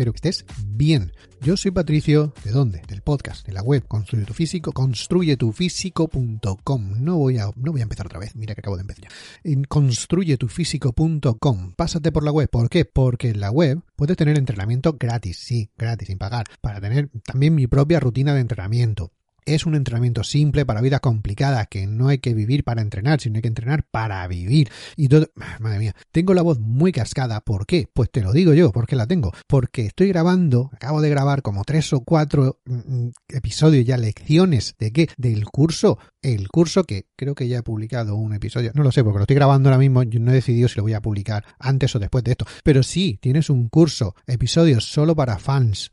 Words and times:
Espero 0.00 0.14
que 0.14 0.28
estés 0.28 0.46
bien. 0.66 1.12
Yo 1.42 1.58
soy 1.58 1.72
Patricio, 1.72 2.32
¿de 2.42 2.52
dónde? 2.52 2.80
Del 2.88 3.02
podcast, 3.02 3.46
de 3.46 3.52
la 3.52 3.60
web 3.60 3.86
Construye 3.86 4.24
tu 4.24 4.32
Físico, 4.32 4.72
construyetufísico.com. 4.72 7.04
No 7.04 7.18
voy 7.18 7.36
a 7.36 7.50
no 7.54 7.70
voy 7.70 7.80
a 7.80 7.82
empezar 7.82 8.06
otra 8.06 8.18
vez, 8.18 8.34
mira 8.34 8.54
que 8.54 8.62
acabo 8.62 8.78
de 8.78 8.80
empezar 8.80 9.04
ya. 9.04 9.10
En 9.44 9.64
construyetufísico.com. 9.64 11.74
Pásate 11.76 12.12
por 12.12 12.24
la 12.24 12.32
web, 12.32 12.48
¿por 12.48 12.70
qué? 12.70 12.86
Porque 12.86 13.28
en 13.28 13.40
la 13.40 13.50
web 13.50 13.82
puedes 13.94 14.16
tener 14.16 14.38
entrenamiento 14.38 14.96
gratis, 14.98 15.36
sí, 15.36 15.68
gratis, 15.76 16.08
sin 16.08 16.16
pagar, 16.16 16.46
para 16.62 16.80
tener 16.80 17.10
también 17.22 17.54
mi 17.54 17.66
propia 17.66 18.00
rutina 18.00 18.32
de 18.32 18.40
entrenamiento 18.40 19.12
es 19.44 19.66
un 19.66 19.74
entrenamiento 19.74 20.24
simple 20.24 20.66
para 20.66 20.80
vida 20.80 21.00
complicada, 21.00 21.66
que 21.66 21.86
no 21.86 22.08
hay 22.08 22.18
que 22.18 22.34
vivir 22.34 22.64
para 22.64 22.82
entrenar, 22.82 23.20
sino 23.20 23.36
hay 23.36 23.42
que 23.42 23.48
entrenar 23.48 23.84
para 23.90 24.26
vivir. 24.28 24.70
Y 24.96 25.08
todo, 25.08 25.28
madre 25.60 25.78
mía, 25.78 25.96
tengo 26.12 26.34
la 26.34 26.42
voz 26.42 26.58
muy 26.58 26.92
cascada. 26.92 27.40
¿Por 27.40 27.66
qué? 27.66 27.88
Pues 27.92 28.10
te 28.10 28.22
lo 28.22 28.32
digo 28.32 28.54
yo, 28.54 28.72
¿por 28.72 28.86
qué 28.86 28.96
la 28.96 29.06
tengo? 29.06 29.32
Porque 29.46 29.86
estoy 29.86 30.08
grabando, 30.08 30.70
acabo 30.72 31.00
de 31.00 31.10
grabar 31.10 31.42
como 31.42 31.64
tres 31.64 31.92
o 31.92 32.00
cuatro 32.00 32.60
mm, 32.64 33.08
episodios 33.28 33.84
ya, 33.84 33.96
lecciones 33.96 34.74
de 34.78 34.92
qué? 34.92 35.08
Del 35.16 35.44
curso. 35.46 35.98
El 36.22 36.48
curso 36.48 36.84
que 36.84 37.06
creo 37.16 37.34
que 37.34 37.48
ya 37.48 37.58
he 37.58 37.62
publicado 37.62 38.16
un 38.16 38.34
episodio, 38.34 38.72
no 38.74 38.82
lo 38.82 38.92
sé, 38.92 39.02
porque 39.02 39.18
lo 39.18 39.22
estoy 39.22 39.36
grabando 39.36 39.68
ahora 39.68 39.78
mismo, 39.78 40.02
yo 40.02 40.20
no 40.20 40.30
he 40.30 40.34
decidido 40.34 40.68
si 40.68 40.76
lo 40.76 40.82
voy 40.82 40.92
a 40.92 41.00
publicar 41.00 41.44
antes 41.58 41.94
o 41.94 41.98
después 41.98 42.24
de 42.24 42.32
esto. 42.32 42.44
Pero 42.62 42.82
sí, 42.82 43.18
tienes 43.22 43.48
un 43.48 43.68
curso, 43.68 44.14
episodios 44.26 44.84
solo 44.84 45.16
para 45.16 45.38
fans, 45.38 45.90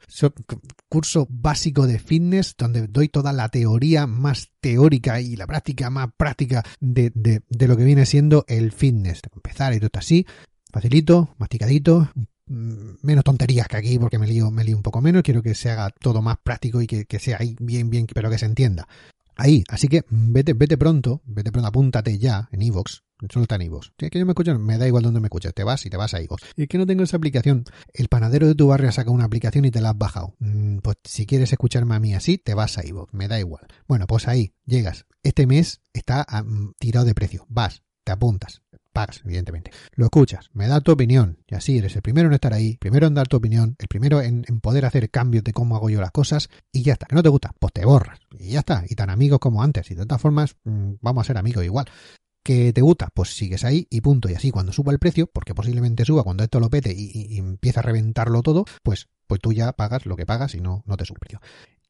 curso 0.90 1.28
básico 1.30 1.88
de 1.88 2.00
fitness 2.00 2.56
donde 2.58 2.88
doy 2.88 3.10
toda 3.10 3.34
la 3.38 3.50
teoría 3.50 4.08
más 4.08 4.50
teórica 4.60 5.22
y 5.22 5.36
la 5.36 5.48
práctica 5.48 5.90
más 5.90 6.10
práctica 6.18 6.64
de, 6.80 7.12
de, 7.14 7.68
lo 7.68 7.78
que 7.78 7.86
viene 7.86 8.06
siendo 8.06 8.44
el 8.48 8.72
fitness. 8.72 9.22
Empezar 9.34 9.74
y 9.74 9.80
todo 9.80 9.90
así, 9.94 10.26
facilito, 10.72 11.36
masticadito, 11.38 12.10
menos 12.48 13.24
tonterías 13.24 13.68
que 13.68 13.78
aquí 13.78 14.00
porque 14.00 14.20
me 14.20 14.28
lío, 14.28 14.52
me 14.52 14.64
lío 14.64 14.76
un 14.76 14.84
poco 14.84 15.02
menos, 15.02 15.24
quiero 15.24 15.42
que 15.42 15.56
se 15.56 15.72
haga 15.72 15.90
todo 15.92 16.22
más 16.22 16.38
práctico 16.44 16.82
y 16.82 16.88
que, 16.88 17.06
que 17.06 17.20
sea 17.20 17.38
ahí 17.40 17.56
bien, 17.60 17.90
bien, 17.90 18.08
pero 18.14 18.30
que 18.30 18.38
se 18.38 18.46
entienda. 18.46 18.88
Ahí, 19.38 19.64
así 19.70 19.88
que 19.88 20.04
vete, 20.10 20.54
vete 20.54 20.78
pronto, 20.78 21.22
vete 21.26 21.52
pronto, 21.52 21.68
apúntate 21.68 22.18
ya 22.18 22.50
en 22.52 22.62
iVoox, 22.64 23.02
Solo 23.32 23.44
está 23.44 23.56
en 23.56 23.64
iVoox. 23.64 23.92
Si 23.98 24.06
es 24.06 24.12
que 24.12 24.20
yo 24.20 24.26
me 24.26 24.32
escucho, 24.32 24.58
me 24.60 24.78
da 24.78 24.88
igual 24.88 25.04
dónde 25.04 25.20
me 25.20 25.26
escuches. 25.26 25.54
Te 25.54 25.64
vas 25.64 25.84
y 25.86 25.90
te 25.90 25.98
vas 25.98 26.14
a 26.14 26.22
iVoox. 26.22 26.44
Y 26.56 26.64
es 26.64 26.68
que 26.68 26.78
no 26.78 26.86
tengo 26.86 27.04
esa 27.04 27.18
aplicación. 27.18 27.66
El 27.94 28.10
panadero 28.10 28.48
de 28.48 28.54
tu 28.54 28.68
barrio 28.68 28.90
ha 28.90 28.92
sacado 28.92 29.14
una 29.14 29.26
aplicación 29.26 29.66
y 29.66 29.72
te 29.72 29.82
la 29.82 29.90
has 29.90 29.98
bajado. 29.98 30.36
Mm, 30.40 30.78
pues 30.78 30.98
si 31.04 31.26
quieres 31.26 31.52
escucharme 31.52 31.96
a 31.96 32.00
mí 32.00 32.14
así, 32.14 32.38
te 32.38 32.54
vas 32.54 32.78
a 32.78 32.86
iVoox. 32.86 33.14
Me 33.14 33.28
da 33.28 33.40
igual. 33.40 33.66
Bueno, 33.88 34.06
pues 34.06 34.28
ahí, 34.28 34.54
llegas. 34.66 35.06
Este 35.24 35.48
mes 35.48 35.82
está 35.94 36.28
um, 36.44 36.74
tirado 36.78 37.06
de 37.08 37.16
precio. 37.16 37.46
Vas, 37.50 37.82
te 38.04 38.12
apuntas. 38.12 38.62
Pagas, 38.98 39.22
evidentemente. 39.24 39.70
Lo 39.94 40.06
escuchas, 40.06 40.50
me 40.54 40.68
da 40.68 40.82
tu 40.82 40.92
opinión. 40.92 41.38
Y 41.46 41.54
así 41.54 41.78
eres 41.78 41.96
el 41.96 42.02
primero 42.02 42.30
en 42.30 42.34
estar 42.34 42.52
ahí, 42.52 42.78
primero 42.78 43.06
en 43.06 43.14
dar 43.14 43.28
tu 43.28 43.38
opinión, 43.38 43.76
el 43.78 43.88
primero 43.88 44.24
en, 44.24 44.42
poder 44.60 44.86
hacer 44.86 45.12
cambios 45.12 45.44
de 45.44 45.54
cómo 45.54 45.76
hago 45.76 45.92
yo 45.92 46.02
las 46.02 46.10
cosas. 46.10 46.50
Y 46.72 46.82
ya 46.82 46.94
está. 46.94 47.06
Que 47.06 47.14
no 47.14 47.22
te 47.22 47.30
gusta, 47.30 47.54
pues 47.60 47.74
te 47.74 47.86
borras. 47.86 48.18
Y 48.40 48.54
ya 48.54 48.60
está. 48.62 48.84
Y 48.90 48.96
tan 48.96 49.12
amigos 49.12 49.38
como 49.38 49.62
antes. 49.62 49.92
Y 49.92 49.94
de 49.94 50.08
todas 50.08 50.20
formas, 50.20 50.56
mmm, 50.64 50.94
vamos 51.00 51.22
a 51.22 51.28
ser 51.28 51.38
amigos 51.38 51.64
igual 51.64 51.86
que 52.44 52.72
te 52.72 52.82
gusta, 52.82 53.10
pues 53.14 53.36
sigues 53.36 53.64
ahí 53.66 53.86
y 53.92 54.02
punto. 54.02 54.30
Y 54.30 54.34
así 54.34 54.50
cuando 54.50 54.72
suba 54.72 54.92
el 54.94 55.00
precio, 55.00 55.28
porque 55.28 55.54
posiblemente 55.54 56.04
suba 56.06 56.24
cuando 56.24 56.44
esto 56.44 56.60
lo 56.60 56.70
pete 56.72 56.92
y, 56.92 57.12
y, 57.14 57.36
y 57.36 57.38
empieza 57.38 57.82
a 57.82 57.84
reventarlo 57.84 58.42
todo, 58.42 58.66
pues, 58.82 59.10
pues 59.28 59.42
tú 59.42 59.52
ya 59.52 59.74
pagas 59.74 60.08
lo 60.08 60.16
que 60.16 60.26
pagas 60.26 60.56
y 60.56 60.62
no, 60.62 60.82
no 60.88 60.98
te 60.98 61.06
sube 61.06 61.18
el 61.18 61.20
precio. 61.20 61.42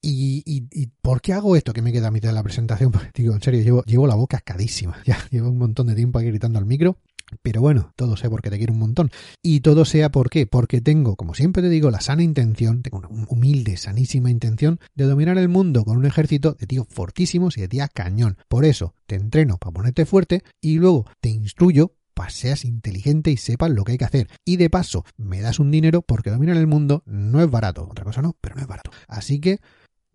Y, 0.02 0.44
y, 0.46 0.68
y, 0.72 0.88
por 1.02 1.22
qué 1.22 1.34
hago 1.34 1.56
esto 1.56 1.74
que 1.74 1.82
me 1.82 1.92
queda 1.92 2.08
a 2.08 2.12
mitad 2.12 2.30
de 2.30 2.36
la 2.36 2.44
presentación? 2.44 2.92
Digo, 3.16 3.34
en 3.34 3.42
serio, 3.42 3.62
llevo, 3.62 3.84
llevo 3.84 4.08
la 4.08 4.16
boca 4.16 4.38
cascadísima. 4.38 4.98
Ya 5.06 5.18
llevo 5.32 5.50
un 5.50 5.58
montón 5.58 5.88
de 5.88 5.96
tiempo 5.96 6.20
aquí 6.20 6.28
gritando 6.28 6.60
al 6.60 6.66
micro. 6.66 6.98
Pero 7.42 7.60
bueno, 7.60 7.92
todo 7.98 8.16
sea 8.16 8.30
porque 8.30 8.50
te 8.50 8.58
quiero 8.58 8.72
un 8.74 8.80
montón. 8.80 9.12
Y 9.42 9.60
todo 9.60 9.84
sea 9.84 10.10
por 10.10 10.30
qué? 10.30 10.48
Porque 10.48 10.80
tengo, 10.80 11.18
como 11.18 11.34
siempre 11.34 11.62
te 11.62 11.70
digo, 11.70 11.92
la 11.92 12.00
sana 12.00 12.24
intención, 12.24 12.84
tengo 12.84 13.00
una 13.00 13.10
humilde, 13.10 13.76
sanísima 13.76 14.30
intención 14.30 14.80
de 14.96 15.06
dominar 15.06 15.38
el 15.38 15.50
mundo 15.50 15.84
con 15.84 15.98
un 15.98 16.06
ejército 16.06 16.54
de 16.54 16.68
tíos 16.68 16.88
fortísimos 16.90 17.58
y 17.58 17.62
de 17.62 17.68
tías 17.68 17.90
cañón. 17.94 18.38
Por 18.48 18.64
eso 18.64 18.94
te 19.08 19.16
entreno 19.16 19.58
para 19.58 19.74
ponerte 19.74 20.06
fuerte 20.06 20.44
y 20.62 20.78
luego 20.78 21.06
te 21.20 21.30
instruyo 21.30 21.98
para 22.14 22.30
seas 22.32 22.66
inteligente 22.66 23.30
y 23.30 23.38
sepas 23.38 23.70
lo 23.70 23.84
que 23.84 23.92
hay 23.92 23.98
que 23.98 24.06
hacer. 24.06 24.28
Y 24.44 24.58
de 24.58 24.70
paso, 24.70 25.06
me 25.18 25.40
das 25.42 25.60
un 25.60 25.70
dinero 25.70 26.02
porque 26.02 26.32
dominar 26.32 26.58
el 26.58 26.66
mundo 26.66 27.04
no 27.06 27.44
es 27.44 27.52
barato. 27.52 27.88
Otra 27.90 28.06
cosa 28.06 28.22
no, 28.22 28.36
pero 28.42 28.56
no 28.56 28.62
es 28.62 28.68
barato. 28.68 28.90
Así 29.08 29.40
que 29.40 29.60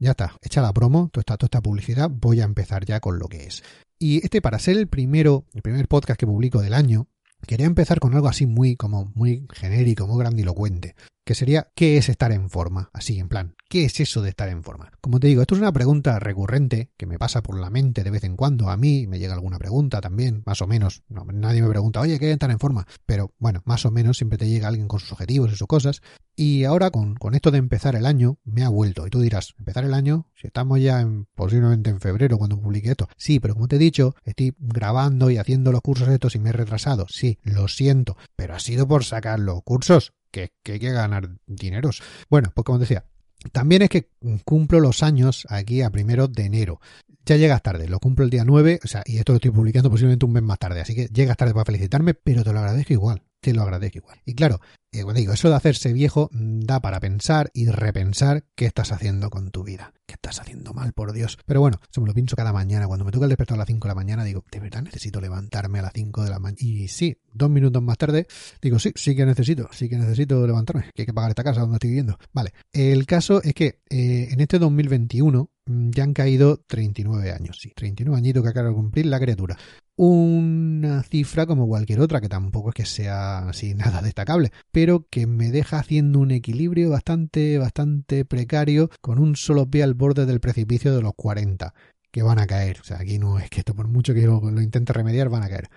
ya 0.02 0.10
está, 0.10 0.36
hecha 0.42 0.62
la 0.62 0.72
promo, 0.72 1.08
toda 1.12 1.22
esta, 1.22 1.36
toda 1.36 1.46
esta 1.46 1.62
publicidad, 1.62 2.10
voy 2.10 2.40
a 2.40 2.44
empezar 2.44 2.84
ya 2.84 2.98
con 2.98 3.18
lo 3.18 3.28
que 3.28 3.44
es. 3.44 3.62
Y 4.00 4.18
este, 4.24 4.42
para 4.42 4.58
ser 4.58 4.76
el 4.76 4.88
primero, 4.88 5.46
el 5.54 5.62
primer 5.62 5.86
podcast 5.86 6.18
que 6.18 6.26
publico 6.26 6.60
del 6.60 6.74
año, 6.74 7.06
quería 7.46 7.66
empezar 7.66 8.00
con 8.00 8.12
algo 8.14 8.28
así 8.28 8.46
muy, 8.46 8.74
como 8.74 9.12
muy 9.14 9.46
genérico, 9.52 10.08
muy 10.08 10.18
grandilocuente, 10.18 10.96
que 11.24 11.34
sería 11.34 11.68
¿qué 11.74 11.96
es 11.96 12.08
estar 12.08 12.32
en 12.32 12.50
forma? 12.50 12.90
Así, 12.92 13.18
en 13.18 13.28
plan, 13.28 13.54
¿qué 13.68 13.84
es 13.84 14.00
eso 14.00 14.22
de 14.22 14.30
estar 14.30 14.48
en 14.48 14.62
forma? 14.62 14.90
Como 15.00 15.20
te 15.20 15.28
digo, 15.28 15.42
esto 15.42 15.54
es 15.54 15.60
una 15.60 15.72
pregunta 15.72 16.18
recurrente 16.18 16.90
que 16.96 17.06
me 17.06 17.18
pasa 17.18 17.42
por 17.42 17.58
la 17.58 17.70
mente 17.70 18.02
de 18.02 18.10
vez 18.10 18.24
en 18.24 18.36
cuando. 18.36 18.70
A 18.70 18.76
mí 18.76 19.06
me 19.06 19.18
llega 19.18 19.34
alguna 19.34 19.58
pregunta 19.58 20.00
también, 20.00 20.42
más 20.46 20.62
o 20.62 20.66
menos. 20.66 21.02
No, 21.08 21.24
nadie 21.24 21.62
me 21.62 21.68
pregunta, 21.68 22.00
oye, 22.00 22.18
¿qué 22.18 22.28
es 22.28 22.32
estar 22.32 22.50
en 22.50 22.58
forma? 22.58 22.86
Pero 23.06 23.32
bueno, 23.38 23.62
más 23.64 23.86
o 23.86 23.90
menos 23.90 24.16
siempre 24.16 24.38
te 24.38 24.48
llega 24.48 24.68
alguien 24.68 24.88
con 24.88 25.00
sus 25.00 25.12
objetivos 25.12 25.52
y 25.52 25.56
sus 25.56 25.68
cosas. 25.68 26.02
Y 26.34 26.64
ahora 26.64 26.90
con, 26.90 27.14
con 27.14 27.34
esto 27.34 27.50
de 27.50 27.58
empezar 27.58 27.94
el 27.94 28.06
año, 28.06 28.38
me 28.44 28.64
ha 28.64 28.68
vuelto. 28.68 29.06
Y 29.06 29.10
tú 29.10 29.20
dirás, 29.20 29.54
empezar 29.58 29.84
el 29.84 29.94
año, 29.94 30.26
si 30.34 30.48
estamos 30.48 30.80
ya 30.80 31.00
en, 31.00 31.26
posiblemente 31.34 31.90
en 31.90 32.00
febrero 32.00 32.38
cuando 32.38 32.60
publique 32.60 32.90
esto. 32.90 33.08
Sí, 33.16 33.38
pero 33.38 33.54
como 33.54 33.68
te 33.68 33.76
he 33.76 33.78
dicho, 33.78 34.14
estoy 34.24 34.54
grabando 34.58 35.30
y 35.30 35.36
haciendo 35.36 35.72
los 35.72 35.82
cursos 35.82 36.08
estos 36.08 36.34
y 36.34 36.38
me 36.40 36.50
he 36.50 36.52
retrasado. 36.52 37.06
Sí, 37.08 37.38
lo 37.42 37.68
siento, 37.68 38.16
pero 38.34 38.54
ha 38.54 38.60
sido 38.60 38.88
por 38.88 39.04
sacar 39.04 39.38
los 39.38 39.62
cursos 39.62 40.14
que, 40.32 40.52
que 40.64 40.72
hay 40.72 40.78
que 40.80 40.90
ganar 40.90 41.30
dineros. 41.46 42.02
Bueno, 42.28 42.50
pues 42.54 42.64
como 42.64 42.78
decía, 42.80 43.04
también 43.50 43.82
es 43.82 43.88
que 43.88 44.08
cumplo 44.44 44.80
los 44.80 45.02
años 45.02 45.46
aquí 45.48 45.82
a 45.82 45.90
primero 45.90 46.28
de 46.28 46.44
enero. 46.44 46.80
Ya 47.24 47.36
llegas 47.36 47.62
tarde, 47.62 47.88
lo 47.88 48.00
cumplo 48.00 48.24
el 48.24 48.30
día 48.30 48.44
9, 48.44 48.80
o 48.82 48.88
sea, 48.88 49.02
y 49.06 49.18
esto 49.18 49.32
lo 49.32 49.36
estoy 49.36 49.52
publicando 49.52 49.90
posiblemente 49.90 50.26
un 50.26 50.32
mes 50.32 50.42
más 50.42 50.58
tarde, 50.58 50.80
así 50.80 50.94
que 50.94 51.06
llegas 51.06 51.36
tarde 51.36 51.52
para 51.52 51.64
felicitarme, 51.64 52.14
pero 52.14 52.42
te 52.42 52.52
lo 52.52 52.58
agradezco 52.58 52.92
igual, 52.92 53.22
te 53.40 53.54
lo 53.54 53.62
agradezco 53.62 53.98
igual. 53.98 54.20
Y 54.24 54.34
claro, 54.34 54.60
digo, 54.92 55.32
eso 55.32 55.48
de 55.48 55.54
hacerse 55.54 55.92
viejo 55.92 56.28
da 56.32 56.80
para 56.80 57.00
pensar 57.00 57.50
y 57.54 57.66
repensar 57.66 58.44
qué 58.54 58.66
estás 58.66 58.92
haciendo 58.92 59.30
con 59.30 59.50
tu 59.50 59.64
vida. 59.64 59.92
¿Qué 60.06 60.14
estás 60.14 60.40
haciendo 60.40 60.74
mal, 60.74 60.92
por 60.92 61.12
Dios? 61.12 61.38
Pero 61.46 61.60
bueno, 61.60 61.80
eso 61.90 62.00
me 62.02 62.06
lo 62.06 62.14
pienso 62.14 62.36
cada 62.36 62.52
mañana. 62.52 62.86
Cuando 62.86 63.04
me 63.04 63.10
toca 63.10 63.24
el 63.24 63.30
despertar 63.30 63.56
a 63.56 63.58
las 63.58 63.66
5 63.66 63.88
de 63.88 63.90
la 63.90 63.94
mañana, 63.94 64.24
digo, 64.24 64.44
¿de 64.50 64.60
verdad 64.60 64.82
necesito 64.82 65.20
levantarme 65.20 65.78
a 65.78 65.82
las 65.82 65.92
5 65.94 66.24
de 66.24 66.30
la 66.30 66.38
mañana? 66.38 66.58
Y 66.60 66.88
sí, 66.88 67.16
dos 67.32 67.48
minutos 67.48 67.82
más 67.82 67.96
tarde, 67.96 68.26
digo, 68.60 68.78
sí, 68.78 68.92
sí 68.94 69.16
que 69.16 69.24
necesito, 69.24 69.68
sí 69.72 69.88
que 69.88 69.96
necesito 69.96 70.46
levantarme, 70.46 70.90
que 70.94 71.02
hay 71.02 71.06
que 71.06 71.14
pagar 71.14 71.30
esta 71.30 71.44
casa 71.44 71.60
donde 71.60 71.76
estoy 71.76 71.90
viviendo. 71.90 72.18
Vale, 72.32 72.52
el 72.72 73.06
caso 73.06 73.42
es 73.42 73.54
que 73.54 73.80
eh, 73.88 74.28
en 74.30 74.40
este 74.40 74.58
2021 74.58 75.50
ya 75.66 76.04
han 76.04 76.12
caído 76.12 76.58
39 76.58 77.32
años, 77.32 77.58
sí, 77.60 77.72
39 77.74 78.18
añitos 78.18 78.42
que 78.42 78.48
acaba 78.48 78.68
de 78.68 78.74
cumplir 78.74 79.06
la 79.06 79.20
criatura. 79.20 79.56
Una 79.96 81.02
cifra 81.02 81.46
como 81.46 81.68
cualquier 81.68 82.00
otra, 82.00 82.20
que 82.20 82.28
tampoco 82.28 82.70
es 82.70 82.74
que 82.74 82.86
sea 82.86 83.48
así 83.48 83.74
nada 83.74 84.00
destacable, 84.00 84.50
pero 84.70 85.06
que 85.10 85.26
me 85.26 85.50
deja 85.50 85.78
haciendo 85.78 86.18
un 86.18 86.30
equilibrio 86.30 86.90
bastante, 86.90 87.58
bastante 87.58 88.24
precario 88.24 88.90
con 89.00 89.18
un 89.18 89.36
solo 89.36 89.66
pie 89.70 89.82
al 89.82 89.94
borde 89.94 90.26
del 90.26 90.40
precipicio 90.40 90.94
de 90.94 91.02
los 91.02 91.12
40, 91.14 91.74
que 92.10 92.22
van 92.22 92.38
a 92.38 92.46
caer. 92.46 92.80
O 92.80 92.84
sea, 92.84 92.98
aquí 93.00 93.18
no 93.18 93.38
es 93.38 93.50
que 93.50 93.60
esto 93.60 93.74
por 93.74 93.88
mucho 93.88 94.14
que 94.14 94.26
lo, 94.26 94.40
lo 94.40 94.62
intente 94.62 94.92
remediar, 94.92 95.28
van 95.28 95.42
a 95.42 95.48
caer. 95.48 95.68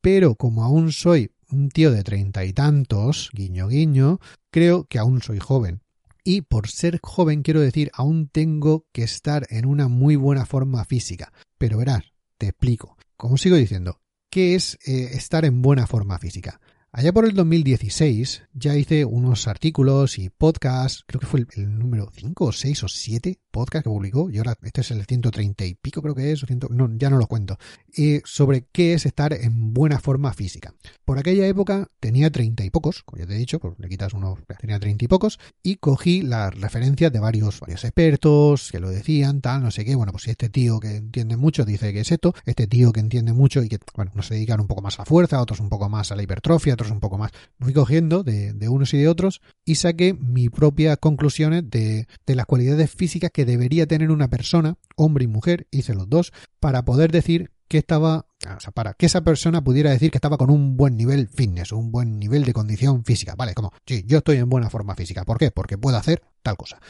Pero 0.00 0.34
como 0.34 0.64
aún 0.64 0.92
soy 0.92 1.30
un 1.50 1.68
tío 1.68 1.92
de 1.92 2.02
treinta 2.02 2.44
y 2.44 2.52
tantos, 2.52 3.30
guiño 3.32 3.68
guiño, 3.68 4.18
creo 4.50 4.84
que 4.84 4.98
aún 4.98 5.22
soy 5.22 5.38
joven 5.38 5.80
y 6.24 6.42
por 6.42 6.68
ser 6.68 7.00
joven 7.02 7.42
quiero 7.42 7.60
decir 7.60 7.90
aún 7.94 8.28
tengo 8.28 8.86
que 8.92 9.02
estar 9.02 9.46
en 9.50 9.66
una 9.66 9.88
muy 9.88 10.16
buena 10.16 10.46
forma 10.46 10.84
física. 10.84 11.32
Pero 11.58 11.78
verás, 11.78 12.04
te 12.38 12.48
explico. 12.48 12.96
Como 13.20 13.36
sigo 13.36 13.56
diciendo, 13.56 14.00
¿qué 14.30 14.54
es 14.54 14.78
eh, 14.86 15.10
estar 15.12 15.44
en 15.44 15.60
buena 15.60 15.86
forma 15.86 16.18
física? 16.18 16.58
Allá 16.90 17.12
por 17.12 17.26
el 17.26 17.34
2016 17.34 18.44
ya 18.54 18.74
hice 18.76 19.04
unos 19.04 19.46
artículos 19.46 20.18
y 20.18 20.30
podcasts, 20.30 21.04
creo 21.06 21.20
que 21.20 21.26
fue 21.26 21.44
el, 21.54 21.78
número 21.78 22.10
5 22.14 22.46
o 22.46 22.50
6 22.50 22.84
o 22.84 22.88
7 22.88 23.38
podcast 23.50 23.84
que 23.84 23.90
publicó, 23.90 24.30
y 24.30 24.38
ahora 24.38 24.56
este 24.62 24.80
es 24.80 24.90
el 24.90 25.04
130 25.04 25.64
y 25.64 25.74
pico 25.74 26.02
creo 26.02 26.14
que 26.14 26.32
es, 26.32 26.44
no, 26.70 26.90
ya 26.96 27.10
no 27.10 27.18
lo 27.18 27.26
cuento, 27.26 27.58
eh, 27.96 28.20
sobre 28.24 28.66
qué 28.72 28.94
es 28.94 29.06
estar 29.06 29.32
en 29.32 29.72
buena 29.72 29.98
forma 29.98 30.32
física. 30.32 30.74
Por 31.04 31.18
aquella 31.18 31.46
época 31.46 31.88
tenía 32.00 32.30
30 32.30 32.64
y 32.64 32.70
pocos, 32.70 33.02
como 33.02 33.20
ya 33.20 33.26
te 33.26 33.34
he 33.34 33.38
dicho, 33.38 33.58
pues 33.58 33.74
le 33.78 33.88
quitas 33.88 34.12
unos, 34.14 34.38
tenía 34.60 34.78
30 34.78 35.04
y 35.04 35.08
pocos, 35.08 35.38
y 35.62 35.76
cogí 35.76 36.22
las 36.22 36.54
referencias 36.54 37.12
de 37.12 37.20
varios, 37.20 37.60
varios 37.60 37.84
expertos 37.84 38.70
que 38.70 38.80
lo 38.80 38.90
decían, 38.90 39.40
tal, 39.40 39.62
no 39.62 39.70
sé 39.70 39.84
qué, 39.84 39.94
bueno, 39.94 40.12
pues 40.12 40.24
si 40.24 40.30
este 40.30 40.48
tío 40.48 40.80
que 40.80 40.96
entiende 40.96 41.36
mucho 41.36 41.64
dice 41.64 41.92
que 41.92 42.00
es 42.00 42.12
esto, 42.12 42.34
este 42.44 42.66
tío 42.66 42.92
que 42.92 43.00
entiende 43.00 43.32
mucho 43.32 43.62
y 43.62 43.68
que, 43.68 43.78
bueno, 43.94 44.12
nos 44.14 44.28
dedican 44.28 44.60
un 44.60 44.66
poco 44.66 44.82
más 44.82 44.98
a 45.00 45.04
fuerza, 45.04 45.40
otros 45.40 45.60
un 45.60 45.68
poco 45.68 45.88
más 45.88 46.12
a 46.12 46.16
la 46.16 46.22
hipertrofia, 46.22 46.76
un 46.88 47.00
poco 47.00 47.18
más. 47.18 47.32
Fui 47.60 47.72
cogiendo 47.72 48.22
de, 48.22 48.68
unos 48.68 48.94
y 48.94 48.98
de 48.98 49.08
otros 49.08 49.40
y 49.64 49.74
saqué 49.74 50.14
mis 50.14 50.50
propias 50.50 50.96
conclusiones 50.98 51.68
de 51.68 52.06
las 52.26 52.46
cualidades 52.46 52.90
físicas 52.90 53.30
que 53.32 53.39
debería 53.44 53.86
tener 53.86 54.10
una 54.10 54.28
persona, 54.28 54.76
hombre 54.96 55.24
y 55.24 55.28
mujer, 55.28 55.66
hice 55.70 55.94
los 55.94 56.08
dos, 56.08 56.32
para 56.58 56.84
poder 56.84 57.12
decir 57.12 57.50
que 57.70 57.78
estaba, 57.78 58.26
o 58.56 58.60
sea, 58.60 58.72
para 58.72 58.94
que 58.94 59.06
esa 59.06 59.20
persona 59.22 59.62
pudiera 59.62 59.90
decir 59.90 60.10
que 60.10 60.18
estaba 60.18 60.36
con 60.36 60.50
un 60.50 60.76
buen 60.76 60.96
nivel 60.96 61.28
fitness, 61.28 61.70
un 61.70 61.92
buen 61.92 62.18
nivel 62.18 62.44
de 62.44 62.52
condición 62.52 63.04
física. 63.04 63.36
Vale, 63.36 63.54
como, 63.54 63.72
sí, 63.86 64.02
yo 64.06 64.18
estoy 64.18 64.38
en 64.38 64.48
buena 64.48 64.68
forma 64.68 64.96
física. 64.96 65.24
¿Por 65.24 65.38
qué? 65.38 65.52
Porque 65.52 65.78
puedo 65.78 65.96
hacer 65.96 66.20
tal 66.42 66.56
cosa. 66.56 66.80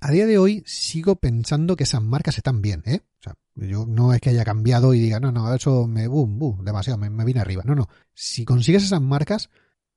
A 0.00 0.10
día 0.10 0.26
de 0.26 0.36
hoy 0.36 0.62
sigo 0.66 1.16
pensando 1.16 1.76
que 1.76 1.84
esas 1.84 2.02
marcas 2.02 2.36
están 2.36 2.60
bien, 2.60 2.82
¿eh? 2.84 3.00
O 3.20 3.22
sea, 3.22 3.34
yo 3.54 3.86
no 3.86 4.12
es 4.12 4.20
que 4.20 4.28
haya 4.28 4.44
cambiado 4.44 4.92
y 4.92 5.00
diga, 5.00 5.18
no, 5.18 5.32
no, 5.32 5.52
eso 5.54 5.88
me, 5.88 6.06
boom, 6.06 6.38
boom, 6.38 6.62
demasiado, 6.62 6.98
me, 6.98 7.24
viene 7.24 7.40
arriba. 7.40 7.62
No, 7.64 7.74
no. 7.74 7.88
Si 8.12 8.44
consigues 8.44 8.84
esas 8.84 9.00
marcas, 9.00 9.48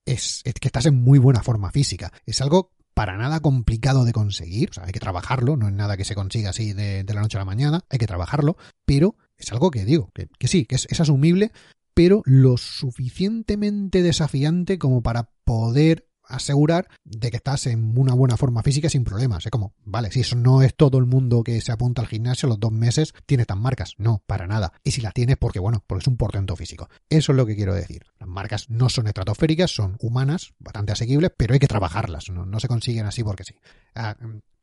es, 0.05 0.41
es, 0.45 0.53
que 0.53 0.69
estás 0.69 0.85
en 0.85 0.95
muy 0.95 1.19
buena 1.19 1.43
forma 1.43 1.71
física. 1.71 2.11
Es 2.25 2.39
algo 2.39 2.71
para 2.93 3.17
nada 3.17 3.39
complicado 3.39 4.05
de 4.05 4.13
conseguir. 4.13 4.69
O 4.69 4.73
sea, 4.73 4.85
hay 4.85 4.91
que 4.91 4.99
trabajarlo, 4.99 5.57
no 5.57 5.67
es 5.67 5.73
nada 5.73 5.97
que 5.97 6.05
se 6.05 6.15
consiga 6.15 6.51
así 6.51 6.73
de, 6.73 7.03
de 7.03 7.13
la 7.13 7.21
noche 7.21 7.37
a 7.37 7.41
la 7.41 7.45
mañana, 7.45 7.81
hay 7.89 7.99
que 7.99 8.07
trabajarlo, 8.07 8.57
pero 8.85 9.15
es 9.37 9.51
algo 9.51 9.71
que 9.71 9.85
digo, 9.85 10.11
que, 10.13 10.27
que 10.37 10.47
sí, 10.47 10.65
que 10.65 10.75
es, 10.75 10.87
es 10.89 10.99
asumible, 10.99 11.51
pero 11.93 12.21
lo 12.25 12.57
suficientemente 12.57 14.01
desafiante 14.01 14.77
como 14.77 15.01
para 15.01 15.31
poder 15.43 16.07
asegurar 16.31 16.87
de 17.03 17.29
que 17.29 17.37
estás 17.37 17.67
en 17.67 17.97
una 17.97 18.13
buena 18.13 18.37
forma 18.37 18.63
física 18.63 18.89
sin 18.89 19.03
problemas. 19.03 19.45
Es 19.45 19.51
como, 19.51 19.73
vale, 19.85 20.11
si 20.11 20.21
eso 20.21 20.35
no 20.35 20.61
es 20.61 20.75
todo 20.75 20.97
el 20.97 21.05
mundo 21.05 21.43
que 21.43 21.61
se 21.61 21.71
apunta 21.71 22.01
al 22.01 22.07
gimnasio 22.07 22.49
los 22.49 22.59
dos 22.59 22.71
meses 22.71 23.13
tiene 23.25 23.45
tan 23.45 23.59
marcas. 23.59 23.95
No, 23.97 24.23
para 24.25 24.47
nada. 24.47 24.73
Y 24.83 24.91
si 24.91 25.01
las 25.01 25.13
tienes, 25.13 25.37
porque 25.37 25.59
bueno, 25.59 25.83
porque 25.85 26.03
es 26.03 26.07
un 26.07 26.17
portento 26.17 26.55
físico. 26.55 26.89
Eso 27.09 27.31
es 27.31 27.35
lo 27.35 27.45
que 27.45 27.55
quiero 27.55 27.73
decir. 27.73 28.03
Las 28.19 28.29
marcas 28.29 28.69
no 28.69 28.89
son 28.89 29.07
estratosféricas, 29.07 29.71
son 29.71 29.97
humanas, 29.99 30.53
bastante 30.59 30.93
asequibles, 30.93 31.31
pero 31.35 31.53
hay 31.53 31.59
que 31.59 31.67
trabajarlas. 31.67 32.29
No, 32.29 32.59
se 32.59 32.67
consiguen 32.67 33.05
así 33.05 33.23
porque 33.23 33.43
sí. 33.43 33.55
Ah, 33.95 34.15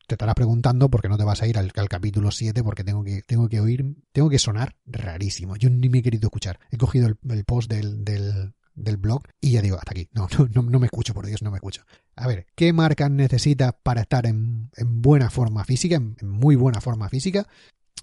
te 0.06 0.14
estarás 0.14 0.34
preguntando 0.34 0.88
por 0.90 1.02
qué 1.02 1.08
no 1.08 1.18
te 1.18 1.24
vas 1.24 1.42
a 1.42 1.46
ir 1.46 1.58
al, 1.58 1.70
capítulo 1.72 2.30
7 2.30 2.62
porque 2.64 2.82
tengo 2.82 3.04
que, 3.04 3.22
tengo 3.22 3.48
que 3.48 3.60
oír, 3.60 3.94
tengo 4.12 4.30
que 4.30 4.38
sonar 4.38 4.74
rarísimo. 4.86 5.56
Yo 5.56 5.68
ni 5.68 5.88
me 5.88 5.98
he 5.98 6.02
querido 6.02 6.28
escuchar. 6.28 6.58
He 6.70 6.78
cogido 6.78 7.08
el, 7.08 7.44
post 7.44 7.70
del 7.70 8.54
blog 8.98 9.22
y 9.40 9.52
ya 9.52 9.62
digo, 9.62 9.76
hasta 9.76 9.92
aquí. 9.92 10.08
No, 10.14 10.28
no, 10.54 10.62
no, 10.62 10.78
me 10.78 10.86
escucho, 10.86 11.14
por 11.14 11.26
Dios, 11.26 11.42
no 11.42 11.50
me 11.50 11.58
escucho. 11.58 11.82
A 12.16 12.26
ver, 12.26 12.46
¿qué 12.54 12.72
marcas 12.72 13.10
necesitas 13.10 13.72
para 13.82 14.02
estar 14.02 14.26
en, 14.26 14.70
buena 14.86 15.30
forma 15.30 15.64
física, 15.64 15.96
en, 15.96 16.16
muy 16.22 16.56
buena 16.56 16.80
forma 16.80 17.08
física? 17.08 17.46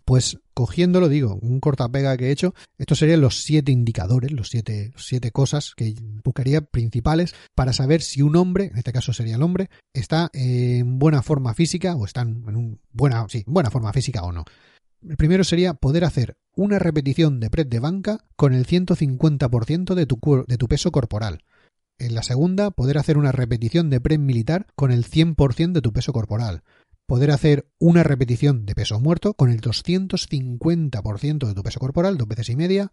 Pues 0.06 0.40
cogiéndolo, 0.54 1.10
digo, 1.10 1.36
un 1.42 1.60
cortapega 1.60 2.16
que 2.16 2.28
he 2.28 2.32
hecho, 2.32 2.54
estos 2.78 3.00
serían 3.00 3.22
los 3.22 3.42
siete 3.44 3.72
indicadores, 3.72 4.32
los 4.32 4.50
siete, 4.50 4.94
siete 4.98 5.32
cosas 5.32 5.74
que 5.76 5.96
buscaría 6.24 6.62
principales 6.62 7.34
para 7.56 7.74
saber 7.74 8.02
si 8.02 8.22
un 8.22 8.36
hombre, 8.36 8.66
en 8.66 8.78
este 8.78 8.94
caso 8.94 9.14
sería 9.14 9.36
el 9.36 9.42
hombre, 9.42 9.70
está 9.94 10.30
en 10.34 11.00
buena 11.00 11.24
forma 11.24 11.56
física 11.56 11.96
o 11.96 12.06
está 12.06 12.22
en 12.22 12.56
un 12.56 12.80
buena, 12.92 13.26
sí, 13.30 13.44
buena 13.48 13.72
forma 13.72 13.92
física 13.94 14.22
o 14.22 14.32
no. 14.32 14.46
El 15.08 15.18
primero 15.18 15.44
sería 15.44 15.76
poder 15.76 16.04
hacer 16.04 16.38
una 16.56 16.80
repetición 16.80 17.40
de 17.40 17.52
press 17.52 17.70
de 17.70 17.80
banca 17.80 18.26
con 18.36 18.54
el 18.54 18.66
150% 18.66 19.94
de 19.94 20.06
tu, 20.08 20.46
de 20.48 20.58
tu 20.58 20.68
peso 20.68 20.92
corporal. 20.92 21.44
En 22.00 22.16
la 22.16 22.24
segunda, 22.24 22.72
poder 22.72 22.98
hacer 22.98 23.18
una 23.18 23.32
repetición 23.32 23.92
de 23.92 24.02
press 24.02 24.20
militar 24.20 24.66
con 24.76 24.92
el 24.92 25.06
100% 25.06 25.74
de 25.74 25.82
tu 25.82 25.94
peso 25.94 26.12
corporal. 26.12 26.64
Poder 27.06 27.30
hacer 27.30 27.70
una 27.78 28.02
repetición 28.02 28.66
de 28.66 28.74
peso 28.74 29.00
muerto 29.00 29.36
con 29.36 29.52
el 29.52 29.62
250% 29.62 31.48
de 31.48 31.54
tu 31.54 31.62
peso 31.62 31.80
corporal, 31.80 32.18
dos 32.18 32.28
veces 32.28 32.50
y 32.50 32.56
media. 32.56 32.92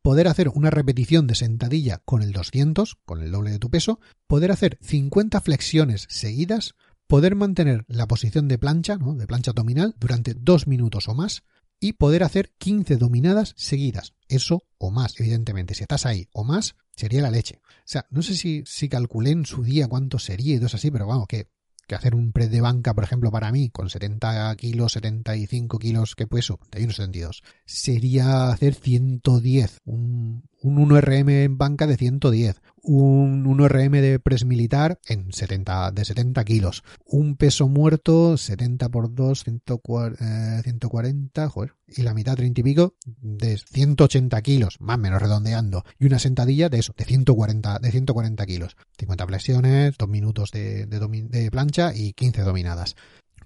Poder 0.00 0.28
hacer 0.28 0.48
una 0.48 0.70
repetición 0.70 1.26
de 1.26 1.34
sentadilla 1.34 2.02
con 2.04 2.22
el 2.22 2.32
200, 2.32 2.98
con 3.04 3.20
el 3.20 3.32
doble 3.32 3.50
de 3.50 3.58
tu 3.58 3.68
peso. 3.68 3.98
Poder 4.28 4.52
hacer 4.52 4.78
50 4.80 5.40
flexiones 5.40 6.06
seguidas 6.08 6.76
poder 7.08 7.34
mantener 7.34 7.84
la 7.88 8.06
posición 8.06 8.46
de 8.46 8.58
plancha, 8.58 8.96
¿no? 8.96 9.14
de 9.14 9.26
plancha 9.26 9.50
abdominal, 9.50 9.96
durante 9.98 10.34
dos 10.34 10.68
minutos 10.68 11.08
o 11.08 11.14
más 11.14 11.42
y 11.80 11.94
poder 11.94 12.22
hacer 12.22 12.52
15 12.58 12.96
dominadas 12.96 13.54
seguidas. 13.56 14.14
Eso 14.28 14.64
o 14.78 14.90
más, 14.90 15.18
evidentemente. 15.18 15.74
Si 15.74 15.82
estás 15.82 16.06
ahí 16.06 16.28
o 16.32 16.44
más, 16.44 16.76
sería 16.94 17.22
la 17.22 17.30
leche. 17.30 17.60
O 17.64 17.82
sea, 17.84 18.06
no 18.10 18.22
sé 18.22 18.34
si, 18.34 18.62
si 18.66 18.88
calculé 18.88 19.30
en 19.30 19.46
su 19.46 19.62
día 19.62 19.88
cuánto 19.88 20.18
sería 20.18 20.54
y 20.54 20.58
todo 20.58 20.66
así, 20.72 20.90
pero 20.90 21.06
vamos, 21.06 21.26
que, 21.28 21.48
que 21.86 21.94
hacer 21.94 22.14
un 22.14 22.32
press 22.32 22.50
de 22.50 22.60
banca, 22.60 22.94
por 22.94 23.04
ejemplo, 23.04 23.30
para 23.30 23.50
mí, 23.52 23.70
con 23.70 23.88
70 23.88 24.54
kilos, 24.56 24.92
75 24.92 25.78
kilos 25.78 26.14
que 26.14 26.26
peso, 26.26 26.58
71, 26.64 26.92
72, 26.92 27.42
sería 27.64 28.50
hacer 28.50 28.74
110, 28.74 29.78
un, 29.84 30.42
un 30.60 30.88
1RM 30.88 31.44
en 31.44 31.58
banca 31.58 31.86
de 31.86 31.96
110, 31.96 32.60
un 32.82 33.44
1RM 33.44 34.00
de 34.00 34.18
press 34.18 34.44
militar 34.44 34.98
en 35.06 35.32
70, 35.32 35.92
de 35.92 36.04
70 36.04 36.44
kilos, 36.44 36.82
un 37.04 37.36
peso 37.36 37.68
muerto 37.68 38.36
70 38.36 38.88
por 38.88 39.14
2, 39.14 39.44
140, 39.44 41.48
joder, 41.48 41.74
y 41.86 42.02
la 42.02 42.14
mitad 42.14 42.34
30 42.36 42.60
y 42.60 42.64
pico 42.64 42.94
de 43.06 43.58
180 43.58 44.42
kilos, 44.42 44.80
más 44.80 44.96
o 44.96 45.00
menos 45.00 45.22
redondeando, 45.22 45.84
y 45.98 46.06
una 46.06 46.18
sentadilla 46.18 46.68
de 46.68 46.78
eso, 46.78 46.94
de 46.96 47.04
140, 47.04 47.78
de 47.78 47.90
140 47.90 48.46
kilos, 48.46 48.76
50 48.98 49.26
flexiones, 49.26 49.96
2 49.96 50.08
minutos 50.08 50.50
de, 50.50 50.86
de 50.86 51.50
plancha 51.50 51.94
y 51.94 52.12
15 52.12 52.42
dominadas. 52.42 52.96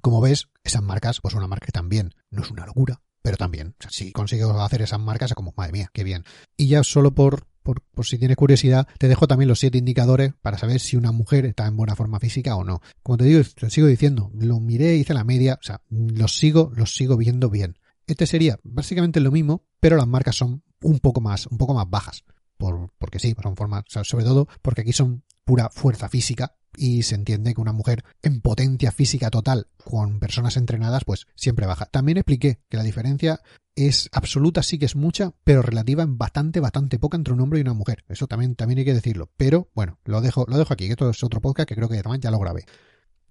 Como 0.01 0.21
ves, 0.21 0.49
esas 0.65 0.83
marcas, 0.83 1.21
pues 1.21 1.35
una 1.35 1.47
marca 1.47 1.71
también 1.73 2.15
no 2.31 2.43
es 2.43 2.51
una 2.51 2.67
locura, 2.67 3.01
pero 3.23 3.37
también, 3.37 3.75
si 3.89 4.13
consigo 4.13 4.61
hacer 4.61 4.83
esas 4.83 5.01
marcas, 5.01 5.31
es 5.31 5.35
como, 5.35 5.55
madre 5.57 5.73
mía, 5.73 5.91
qué 5.93 6.03
bien. 6.03 6.25
Y 6.57 6.67
ya 6.67 6.83
solo 6.83 7.15
por, 7.15 7.47
por, 7.63 7.81
si 8.05 8.19
tienes 8.19 8.37
curiosidad, 8.37 8.89
te 8.99 9.09
dejo 9.09 9.29
también 9.29 9.49
los 9.49 9.61
siete 9.61 9.79
indicadores 9.79 10.35
para 10.43 10.59
saber 10.59 10.81
si 10.81 10.97
una 10.97 11.13
mujer 11.13 11.47
está 11.47 11.67
en 11.67 11.77
buena 11.77 11.95
forma 11.95 12.19
física 12.19 12.57
o 12.57 12.65
no. 12.65 12.83
Como 13.03 13.19
te 13.19 13.25
digo, 13.25 13.41
te 13.55 13.71
sigo 13.71 13.87
diciendo, 13.87 14.31
lo 14.35 14.59
miré, 14.59 14.97
hice 14.97 15.15
la 15.15 15.25
media, 15.25 15.59
o 15.61 15.65
sea, 15.65 15.83
los 15.89 16.37
sigo, 16.37 16.73
los 16.75 16.95
sigo 16.95 17.17
viendo 17.17 17.49
bien. 17.49 17.79
Este 18.07 18.27
sería 18.27 18.59
básicamente 18.65 19.21
lo 19.21 19.31
mismo, 19.31 19.65
pero 19.79 19.97
las 19.97 20.09
marcas 20.09 20.35
son 20.35 20.65
un 20.83 20.99
poco 20.99 21.21
más, 21.21 21.47
un 21.47 21.59
poco 21.59 21.75
más 21.75 21.89
bajas. 21.89 22.25
Por, 22.57 22.93
porque 22.99 23.19
sí, 23.19 23.35
son 23.41 23.57
formas, 23.57 23.85
sobre 23.87 24.25
todo 24.25 24.49
porque 24.63 24.83
aquí 24.83 24.93
son 24.93 25.25
pura 25.45 25.71
fuerza 25.71 26.09
física 26.09 26.57
y 26.77 27.03
se 27.03 27.15
entiende 27.15 27.55
que 27.55 27.61
una 27.61 27.73
mujer 27.73 28.05
en 28.23 28.41
potencia 28.41 28.93
física 28.93 29.31
total 29.31 29.69
con 29.85 30.21
personas 30.21 30.57
entrenadas 30.57 31.05
pues 31.05 31.27
siempre 31.35 31.67
baja. 31.67 31.87
También 31.87 32.19
expliqué 32.19 32.61
que 32.69 32.77
la 32.77 32.83
diferencia 32.83 33.41
es 33.75 34.09
absoluta, 34.13 34.63
sí 34.63 34.79
que 34.79 34.87
es 34.87 34.97
mucha, 34.97 35.33
pero 35.45 35.63
relativa 35.63 36.03
en 36.03 36.19
bastante, 36.19 36.61
bastante 36.61 36.99
poca 36.99 37.17
entre 37.17 37.33
un 37.35 37.41
hombre 37.41 37.59
y 37.59 37.63
una 37.63 37.75
mujer. 37.75 38.05
Eso 38.09 38.27
también, 38.27 38.55
también 38.55 38.79
hay 38.79 38.85
que 38.85 38.95
decirlo. 38.95 39.31
Pero 39.37 39.71
bueno, 39.75 39.99
lo 40.05 40.21
dejo, 40.21 40.45
lo 40.49 40.59
dejo 40.59 40.75
aquí, 40.75 40.87
que 40.87 40.93
esto 40.93 41.11
es 41.11 41.23
otro 41.23 41.41
podcast 41.41 41.69
que 41.69 41.75
creo 41.75 41.89
que 41.89 42.03
ya 42.21 42.31
lo 42.31 42.39
grabé. 42.39 42.65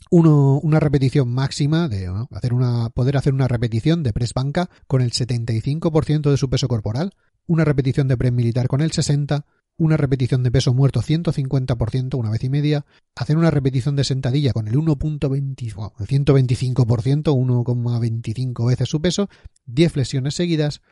Uno, 0.10 0.60
una 0.63 0.79
repetición 0.79 1.31
máxima 1.31 1.88
de 1.88 2.12
hacer 2.31 2.53
una, 2.53 2.89
poder 2.89 3.17
hacer 3.17 3.33
una 3.33 3.48
repetición 3.48 4.01
de 4.01 4.13
press 4.13 4.33
banca 4.33 4.69
con 4.88 5.01
el 5.01 5.12
75% 5.12 6.31
de 6.31 6.38
su 6.38 6.50
peso 6.50 6.67
corporal, 6.67 7.13
una 7.45 7.65
repetición 7.65 8.07
de 8.07 8.17
press 8.17 8.31
militar 8.31 8.67
con 8.67 8.81
el 8.81 8.91
60%, 8.91 9.45
una 9.81 9.97
repetición 9.97 10.43
de 10.43 10.51
peso 10.51 10.75
muerto 10.75 11.01
150% 11.01 12.15
una 12.15 12.29
vez 12.29 12.43
y 12.43 12.50
media, 12.50 12.85
hacer 13.15 13.35
una 13.35 13.50
repetición 13.50 13.95
de 13.95 14.03
sentadilla 14.03 14.53
con 14.53 14.67
el 14.67 14.75
1.20, 14.75 15.73
125%, 15.73 16.85
1,25 16.85 18.67
veces 18.67 18.88
su 18.88 19.01
peso, 19.01 19.27
10 19.65 19.91
flexiones 19.91 20.35
seguidas, 20.35 20.83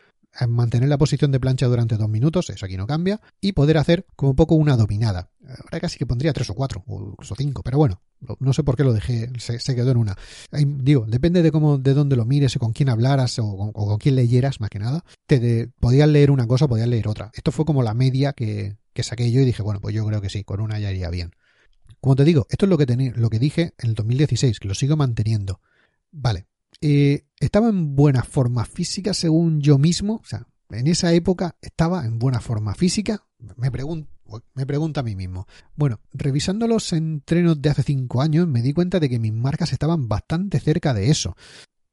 mantener 0.47 0.89
la 0.89 0.97
posición 0.97 1.31
de 1.31 1.39
plancha 1.39 1.67
durante 1.67 1.97
dos 1.97 2.09
minutos, 2.09 2.49
eso 2.49 2.65
aquí 2.65 2.77
no 2.77 2.87
cambia, 2.87 3.19
y 3.41 3.53
poder 3.53 3.77
hacer 3.77 4.05
como 4.15 4.35
poco 4.35 4.55
una 4.55 4.77
dominada. 4.77 5.29
Ahora 5.63 5.79
casi 5.79 5.97
que 5.97 6.05
pondría 6.05 6.33
tres 6.33 6.49
o 6.49 6.53
cuatro, 6.53 6.83
o 6.87 7.11
incluso 7.11 7.35
cinco, 7.35 7.63
pero 7.63 7.77
bueno, 7.77 8.01
no 8.39 8.53
sé 8.53 8.63
por 8.63 8.75
qué 8.75 8.83
lo 8.83 8.93
dejé, 8.93 9.31
se, 9.39 9.75
quedó 9.75 9.91
en 9.91 9.97
una. 9.97 10.17
digo, 10.51 11.05
depende 11.07 11.41
de 11.41 11.51
cómo, 11.51 11.77
de 11.77 11.93
dónde 11.93 12.15
lo 12.15 12.25
mires, 12.25 12.55
o 12.55 12.59
con 12.59 12.73
quién 12.73 12.89
hablaras, 12.89 13.39
o, 13.39 13.71
con 13.73 13.97
quién 13.97 14.15
leyeras, 14.15 14.59
más 14.59 14.69
que 14.69 14.79
nada, 14.79 15.03
te 15.25 15.69
podías 15.79 16.07
leer 16.07 16.31
una 16.31 16.47
cosa, 16.47 16.67
podías 16.67 16.87
leer 16.87 17.07
otra. 17.07 17.31
Esto 17.33 17.51
fue 17.51 17.65
como 17.65 17.83
la 17.83 17.93
media 17.93 18.33
que, 18.33 18.77
que 18.93 19.03
saqué 19.03 19.31
yo 19.31 19.41
y 19.41 19.45
dije, 19.45 19.63
bueno, 19.63 19.81
pues 19.81 19.95
yo 19.95 20.05
creo 20.05 20.21
que 20.21 20.29
sí, 20.29 20.43
con 20.43 20.61
una 20.61 20.79
ya 20.79 20.91
iría 20.91 21.09
bien. 21.09 21.31
Como 22.01 22.15
te 22.15 22.23
digo, 22.23 22.47
esto 22.49 22.65
es 22.65 22.69
lo 22.69 22.77
que, 22.77 23.13
lo 23.15 23.29
que 23.29 23.39
dije 23.39 23.73
en 23.77 23.89
el 23.89 23.95
2016, 23.95 24.59
que 24.59 24.67
lo 24.67 24.75
sigo 24.75 24.95
manteniendo. 24.95 25.59
Vale, 26.11 26.47
eh, 26.81 27.25
estaba 27.39 27.69
en 27.69 27.95
buena 27.95 28.23
forma 28.23 28.65
física 28.65 29.13
según 29.13 29.61
yo 29.61 29.77
mismo, 29.77 30.15
o 30.23 30.25
sea, 30.25 30.47
en 30.69 30.87
esa 30.87 31.13
época 31.13 31.55
estaba 31.61 32.05
en 32.05 32.19
buena 32.19 32.39
forma 32.39 32.75
física, 32.75 33.25
me 33.57 33.71
pregunto, 33.71 34.09
me 34.53 34.65
pregunto 34.65 34.99
a 34.99 35.03
mí 35.03 35.15
mismo. 35.15 35.47
Bueno, 35.75 35.99
revisando 36.13 36.67
los 36.67 36.93
entrenos 36.93 37.61
de 37.61 37.69
hace 37.69 37.83
cinco 37.83 38.21
años, 38.21 38.47
me 38.47 38.61
di 38.61 38.73
cuenta 38.73 38.99
de 38.99 39.09
que 39.09 39.19
mis 39.19 39.33
marcas 39.33 39.73
estaban 39.73 40.07
bastante 40.07 40.59
cerca 40.59 40.93
de 40.93 41.09
eso. 41.09 41.35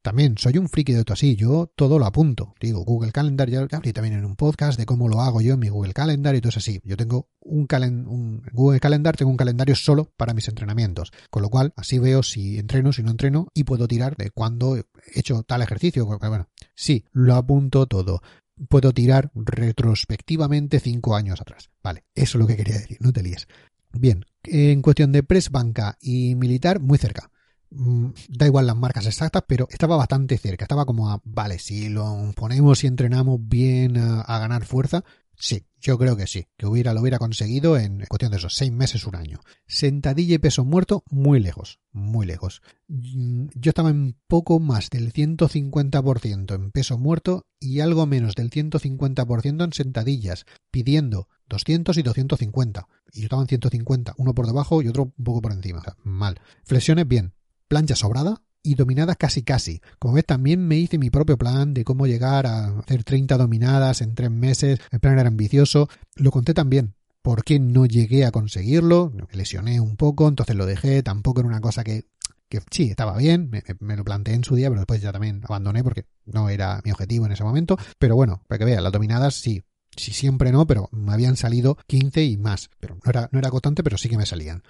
También 0.07 0.37
soy 0.37 0.57
un 0.57 0.69
friki 0.69 0.93
de 0.93 1.03
todo 1.03 1.15
así, 1.15 1.35
yo 1.35 1.69
todo 1.75 1.99
lo 1.99 2.05
apunto. 2.05 2.55
Digo, 2.61 2.85
Google 2.85 3.11
Calendar, 3.11 3.49
ya 3.49 3.67
abrí 3.69 3.91
también 3.91 4.15
en 4.15 4.23
un 4.23 4.37
podcast 4.37 4.79
de 4.79 4.85
cómo 4.85 5.09
lo 5.09 5.19
hago 5.19 5.41
yo 5.41 5.55
en 5.55 5.59
mi 5.59 5.67
Google 5.67 5.91
Calendar 5.91 6.33
y 6.33 6.39
todo 6.39 6.47
eso 6.47 6.59
así. 6.59 6.79
Yo 6.85 6.95
tengo 6.95 7.27
un, 7.41 7.67
un 8.07 8.41
Google 8.53 8.79
Calendar, 8.79 9.17
tengo 9.17 9.31
un 9.31 9.35
calendario 9.35 9.75
solo 9.75 10.09
para 10.15 10.33
mis 10.33 10.47
entrenamientos, 10.47 11.11
con 11.29 11.41
lo 11.41 11.49
cual 11.49 11.73
así 11.75 11.99
veo 11.99 12.23
si 12.23 12.57
entreno, 12.57 12.93
si 12.93 13.03
no 13.03 13.11
entreno 13.11 13.49
y 13.53 13.65
puedo 13.65 13.85
tirar 13.85 14.15
de 14.15 14.31
cuándo 14.31 14.77
he 14.77 14.85
hecho 15.13 15.43
tal 15.43 15.61
ejercicio. 15.61 16.05
Bueno, 16.05 16.47
sí, 16.73 17.03
lo 17.11 17.35
apunto 17.35 17.85
todo. 17.85 18.21
Puedo 18.69 18.93
tirar 18.93 19.29
retrospectivamente 19.35 20.79
cinco 20.79 21.17
años 21.17 21.41
atrás. 21.41 21.69
Vale, 21.83 22.05
eso 22.15 22.37
es 22.37 22.41
lo 22.41 22.47
que 22.47 22.55
quería 22.55 22.75
decir, 22.75 22.95
no 23.01 23.11
te 23.11 23.23
líes. 23.23 23.49
Bien, 23.91 24.23
en 24.43 24.81
cuestión 24.81 25.11
de 25.11 25.23
press, 25.23 25.49
banca 25.49 25.97
y 25.99 26.35
militar, 26.35 26.79
muy 26.79 26.97
cerca. 26.97 27.29
Mm, 27.69 28.07
da 28.29 28.45
igual 28.45 28.65
las 28.65 28.77
marcas 28.77 29.05
exactas, 29.05 29.43
pero 29.47 29.67
estaba 29.69 29.97
bastante 29.97 30.37
cerca. 30.37 30.65
Estaba 30.65 30.85
como 30.85 31.09
a, 31.09 31.21
vale, 31.23 31.59
si 31.59 31.89
lo 31.89 32.31
ponemos 32.35 32.83
y 32.83 32.87
entrenamos 32.87 33.39
bien 33.41 33.97
a, 33.97 34.39
ganar 34.39 34.65
fuerza, 34.65 35.03
sí, 35.35 35.65
yo 35.79 35.97
creo 35.97 36.15
que 36.15 36.27
sí, 36.27 36.47
que 36.57 36.65
hubiera, 36.65 36.93
lo 36.93 37.01
hubiera 37.01 37.19
conseguido 37.19 37.77
en 37.77 38.05
cuestión 38.07 38.31
de 38.31 38.37
esos 38.37 38.55
seis 38.55 38.71
meses, 38.71 39.05
un 39.05 39.15
año. 39.15 39.39
Sentadilla 39.67 40.35
y 40.35 40.39
peso 40.39 40.63
muerto, 40.63 41.03
muy 41.09 41.39
lejos, 41.39 41.79
muy 41.91 42.25
lejos. 42.25 42.61
Mm, 42.87 43.47
yo 43.55 43.69
estaba 43.69 43.89
en 43.89 44.17
poco 44.27 44.59
más 44.59 44.89
del 44.89 45.11
150% 45.11 46.55
en 46.55 46.71
peso 46.71 46.97
muerto 46.97 47.45
y 47.59 47.81
algo 47.81 48.05
menos 48.05 48.35
del 48.35 48.49
150% 48.49 49.63
en 49.63 49.73
sentadillas, 49.73 50.45
pidiendo 50.71 51.27
200 51.49 51.97
y 51.97 52.01
250. 52.01 52.87
Y 53.11 53.21
yo 53.21 53.25
estaba 53.25 53.41
en 53.41 53.47
150, 53.49 54.13
uno 54.17 54.33
por 54.33 54.45
debajo 54.47 54.81
y 54.81 54.87
otro 54.87 55.11
un 55.17 55.23
poco 55.25 55.41
por 55.41 55.51
encima. 55.51 55.79
O 55.79 55.83
sea, 55.83 55.97
mal. 56.03 56.39
Flexiones, 56.63 57.07
bien 57.07 57.33
plancha 57.67 57.95
sobrada 57.95 58.41
y 58.63 58.75
dominadas 58.75 59.17
casi 59.17 59.43
casi. 59.43 59.81
Como 59.99 60.15
ves, 60.15 60.25
también 60.25 60.67
me 60.67 60.77
hice 60.77 60.97
mi 60.97 61.09
propio 61.09 61.37
plan 61.37 61.73
de 61.73 61.83
cómo 61.83 62.05
llegar 62.05 62.45
a 62.45 62.79
hacer 62.79 63.03
30 63.03 63.37
dominadas 63.37 64.01
en 64.01 64.13
tres 64.13 64.29
meses. 64.29 64.79
El 64.91 64.99
plan 64.99 65.17
era 65.17 65.27
ambicioso. 65.27 65.87
Lo 66.15 66.31
conté 66.31 66.53
también. 66.53 66.93
¿Por 67.21 67.43
qué 67.43 67.59
no 67.59 67.85
llegué 67.85 68.25
a 68.25 68.31
conseguirlo? 68.31 69.11
Me 69.13 69.37
lesioné 69.37 69.79
un 69.79 69.95
poco, 69.95 70.27
entonces 70.27 70.55
lo 70.55 70.65
dejé. 70.65 71.01
Tampoco 71.03 71.41
era 71.41 71.49
una 71.49 71.61
cosa 71.61 71.83
que, 71.83 72.05
que 72.49 72.61
sí, 72.71 72.89
estaba 72.89 73.17
bien. 73.17 73.49
Me, 73.79 73.95
lo 73.95 74.03
planteé 74.03 74.33
en 74.33 74.43
su 74.43 74.55
día, 74.55 74.69
pero 74.69 74.81
después 74.81 75.01
ya 75.01 75.11
también 75.11 75.41
abandoné 75.45 75.83
porque 75.83 76.05
no 76.25 76.49
era 76.49 76.81
mi 76.83 76.91
objetivo 76.91 77.25
en 77.25 77.31
ese 77.31 77.43
momento. 77.43 77.77
Pero 77.97 78.15
bueno, 78.15 78.43
para 78.47 78.59
que 78.59 78.65
veas, 78.65 78.83
las 78.83 78.91
dominadas 78.91 79.35
sí. 79.35 79.63
Sí, 79.95 80.11
siempre 80.11 80.51
no, 80.51 80.67
pero 80.67 80.89
me 80.91 81.11
habían 81.11 81.37
salido 81.37 81.77
15 81.87 82.23
y 82.23 82.37
más. 82.37 82.69
Pero 82.79 82.95
no 82.95 83.09
era, 83.09 83.29
no 83.31 83.39
era 83.39 83.49
pero 83.83 83.97
sí 83.97 84.09
que 84.09 84.17
me 84.17 84.25
salían. 84.25 84.61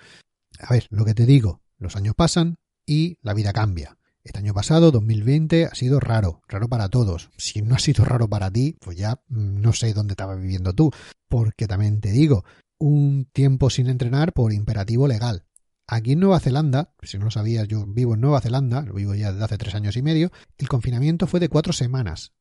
A 0.59 0.73
ver, 0.73 0.87
lo 0.89 1.03
que 1.03 1.13
te 1.13 1.25
digo, 1.25 1.61
los 1.77 1.95
años 1.95 2.15
pasan, 2.15 2.55
y 2.87 3.19
la 3.21 3.35
vida 3.35 3.53
cambia. 3.53 3.97
Este 4.23 4.39
año 4.39 4.53
pasado, 4.53 4.91
2020, 4.91 5.65
ha 5.65 5.75
sido 5.75 5.99
raro, 5.99 6.41
raro 6.47 6.67
para 6.67 6.89
todos. 6.89 7.29
Si 7.37 7.61
no 7.61 7.75
ha 7.75 7.79
sido 7.79 8.03
raro 8.03 8.27
para 8.27 8.51
ti, 8.51 8.75
pues 8.81 8.97
ya 8.97 9.21
no 9.29 9.71
sé 9.73 9.93
dónde 9.93 10.13
estabas 10.13 10.41
viviendo 10.41 10.73
tú. 10.73 10.91
Porque 11.29 11.67
también 11.67 12.01
te 12.01 12.11
digo, 12.11 12.43
un 12.77 13.29
tiempo 13.31 13.69
sin 13.69 13.87
entrenar 13.87 14.33
por 14.33 14.51
imperativo 14.51 15.07
legal. 15.07 15.45
Aquí 15.87 16.11
en 16.13 16.19
Nueva 16.19 16.41
Zelanda, 16.41 16.93
si 17.01 17.17
no 17.17 17.25
lo 17.25 17.31
sabías, 17.31 17.67
yo 17.69 17.85
vivo 17.85 18.15
en 18.15 18.21
Nueva 18.21 18.41
Zelanda, 18.41 18.81
lo 18.81 18.95
vivo 18.95 19.15
ya 19.15 19.31
desde 19.31 19.45
hace 19.45 19.57
tres 19.57 19.75
años 19.75 19.95
y 19.95 20.01
medio, 20.01 20.31
el 20.57 20.67
confinamiento 20.67 21.27
fue 21.27 21.39
de 21.39 21.47
cuatro 21.47 21.71
semanas. 21.71 22.33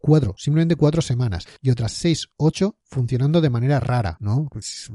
Cuatro, 0.00 0.34
simplemente 0.38 0.76
cuatro 0.76 1.02
semanas. 1.02 1.46
Y 1.60 1.68
otras 1.68 1.92
seis, 1.92 2.30
ocho 2.38 2.78
funcionando 2.84 3.42
de 3.42 3.50
manera 3.50 3.80
rara, 3.80 4.16
¿no? 4.20 4.48
Pues, 4.50 4.90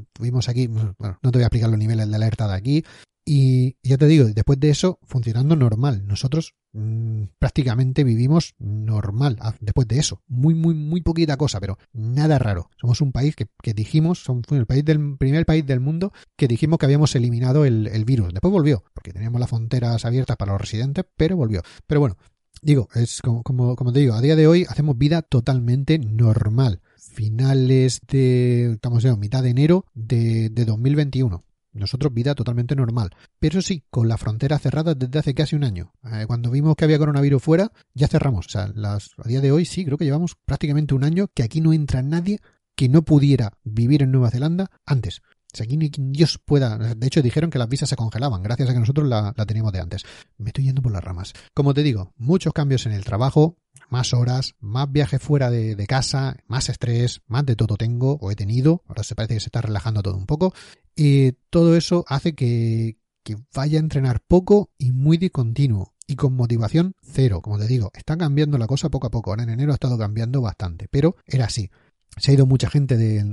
aquí, 0.47 0.65
bueno, 0.65 0.95
no 0.99 1.31
te 1.31 1.37
voy 1.37 1.43
a 1.43 1.45
explicar 1.45 1.69
los 1.69 1.77
niveles 1.77 2.09
de 2.09 2.15
alerta 2.15 2.47
de 2.47 2.55
aquí, 2.55 2.83
y 3.31 3.77
ya 3.83 3.99
te 3.99 4.07
digo, 4.07 4.25
después 4.25 4.59
de 4.59 4.71
eso, 4.71 4.97
funcionando 5.03 5.55
normal. 5.55 6.07
Nosotros 6.07 6.55
mm, 6.73 7.25
prácticamente 7.37 8.03
vivimos 8.03 8.55
normal 8.57 9.37
ah, 9.39 9.53
después 9.59 9.87
de 9.87 9.99
eso. 9.99 10.23
Muy, 10.27 10.55
muy, 10.55 10.73
muy 10.73 11.01
poquita 11.01 11.37
cosa, 11.37 11.59
pero 11.59 11.77
nada 11.93 12.39
raro. 12.39 12.71
Somos 12.81 13.01
un 13.01 13.11
país 13.11 13.35
que, 13.35 13.47
dijimos, 13.75 14.23
somos 14.23 14.45
el 14.49 14.65
país 14.65 14.83
del 14.83 15.15
primer 15.19 15.45
país 15.45 15.63
del 15.63 15.79
mundo 15.79 16.11
que 16.35 16.47
dijimos 16.47 16.79
que 16.79 16.87
habíamos 16.87 17.15
eliminado 17.15 17.65
el, 17.65 18.03
virus. 18.03 18.33
Después 18.33 18.51
volvió, 18.51 18.83
porque 18.95 19.13
teníamos 19.13 19.39
las 19.39 19.49
fronteras 19.51 20.05
abiertas 20.05 20.35
para 20.35 20.53
los 20.53 20.61
residentes, 20.61 21.05
pero 21.15 21.37
volvió. 21.37 21.61
Pero 21.85 21.99
bueno, 21.99 22.17
digo, 22.63 22.89
es 22.95 23.21
como, 23.21 23.75
te 23.93 23.99
digo, 23.99 24.15
a 24.15 24.21
día 24.21 24.35
de 24.35 24.47
hoy 24.47 24.65
hacemos 24.67 24.97
vida 24.97 25.21
totalmente 25.21 25.99
normal. 25.99 26.81
Finales 26.97 28.01
de, 28.07 28.71
estamos 28.71 29.05
en 29.05 29.19
mitad 29.19 29.43
de 29.43 29.51
enero 29.51 29.85
de, 29.93 30.49
de 30.49 30.65
2021 30.65 31.43
nosotros 31.73 32.13
vida 32.13 32.35
totalmente 32.35 32.75
normal. 32.75 33.11
Pero 33.39 33.61
sí, 33.61 33.83
con 33.89 34.07
la 34.07 34.17
frontera 34.17 34.59
cerrada 34.59 34.95
desde 34.95 35.19
hace 35.19 35.33
casi 35.33 35.55
un 35.55 35.63
año. 35.63 35.93
Eh, 36.03 36.25
cuando 36.27 36.51
vimos 36.51 36.75
que 36.75 36.85
había 36.85 36.99
coronavirus 36.99 37.41
fuera, 37.41 37.71
ya 37.93 38.07
cerramos. 38.07 38.47
O 38.47 38.49
sea, 38.49 38.63
a 38.63 39.27
día 39.27 39.41
de 39.41 39.51
hoy 39.51 39.65
sí, 39.65 39.85
creo 39.85 39.97
que 39.97 40.05
llevamos 40.05 40.35
prácticamente 40.45 40.93
un 40.93 41.03
año 41.03 41.27
que 41.33 41.43
aquí 41.43 41.61
no 41.61 41.73
entra 41.73 42.01
nadie 42.01 42.39
que 42.75 42.89
no 42.89 43.01
pudiera 43.01 43.51
vivir 43.63 44.03
en 44.03 44.11
Nueva 44.11 44.31
Zelanda 44.31 44.71
antes. 44.85 45.21
O 45.51 45.57
sea, 45.57 45.65
aquí 45.65 45.77
ni 45.77 45.89
Dios 45.89 46.39
pueda. 46.43 46.77
De 46.77 47.07
hecho, 47.07 47.21
dijeron 47.21 47.49
que 47.49 47.57
las 47.57 47.67
visas 47.67 47.89
se 47.89 47.95
congelaban, 47.95 48.43
gracias 48.43 48.69
a 48.69 48.73
que 48.73 48.79
nosotros 48.79 49.07
la, 49.07 49.33
la 49.35 49.45
teníamos 49.45 49.73
de 49.73 49.79
antes. 49.79 50.03
Me 50.37 50.49
estoy 50.49 50.65
yendo 50.65 50.81
por 50.81 50.91
las 50.91 51.03
ramas. 51.03 51.33
Como 51.53 51.73
te 51.73 51.81
digo, 51.83 52.13
muchos 52.17 52.53
cambios 52.53 52.85
en 52.85 52.91
el 52.91 53.03
trabajo, 53.03 53.57
más 53.89 54.13
horas, 54.13 54.55
más 54.59 54.91
viajes 54.91 55.21
fuera 55.21 55.49
de, 55.49 55.87
casa, 55.87 56.37
más 56.47 56.69
estrés, 56.69 57.21
más 57.27 57.45
de 57.45 57.55
todo 57.55 57.75
tengo 57.75 58.17
o 58.21 58.31
he 58.31 58.35
tenido. 58.35 58.83
Ahora 58.87 59.03
se 59.03 59.15
parece 59.15 59.33
que 59.35 59.39
se 59.39 59.47
está 59.47 59.61
relajando 59.61 60.01
todo 60.01 60.15
un 60.15 60.25
poco. 60.25 60.53
Y 61.01 61.31
todo 61.49 61.77
eso 61.77 62.03
hace 62.09 62.35
que, 62.35 62.97
que 63.23 63.37
vaya 63.55 63.79
a 63.79 63.79
entrenar 63.79 64.19
poco 64.19 64.69
y 64.77 64.91
muy 64.91 65.15
discontinuo. 65.15 65.93
Y 66.05 66.17
con 66.17 66.35
motivación 66.35 66.93
cero, 67.01 67.39
como 67.41 67.57
te 67.57 67.67
digo, 67.67 67.89
está 67.93 68.17
cambiando 68.17 68.57
la 68.57 68.67
cosa 68.67 68.89
poco 68.89 69.07
a 69.07 69.09
poco. 69.09 69.29
Ahora 69.29 69.43
en 69.43 69.49
enero 69.51 69.71
ha 69.71 69.75
estado 69.75 69.97
cambiando 69.97 70.41
bastante, 70.41 70.89
pero 70.91 71.15
era 71.25 71.45
así 71.45 71.71
se 72.17 72.31
ha 72.31 72.33
ido 72.33 72.45
mucha 72.45 72.69
gente 72.69 72.97
de, 72.97 73.23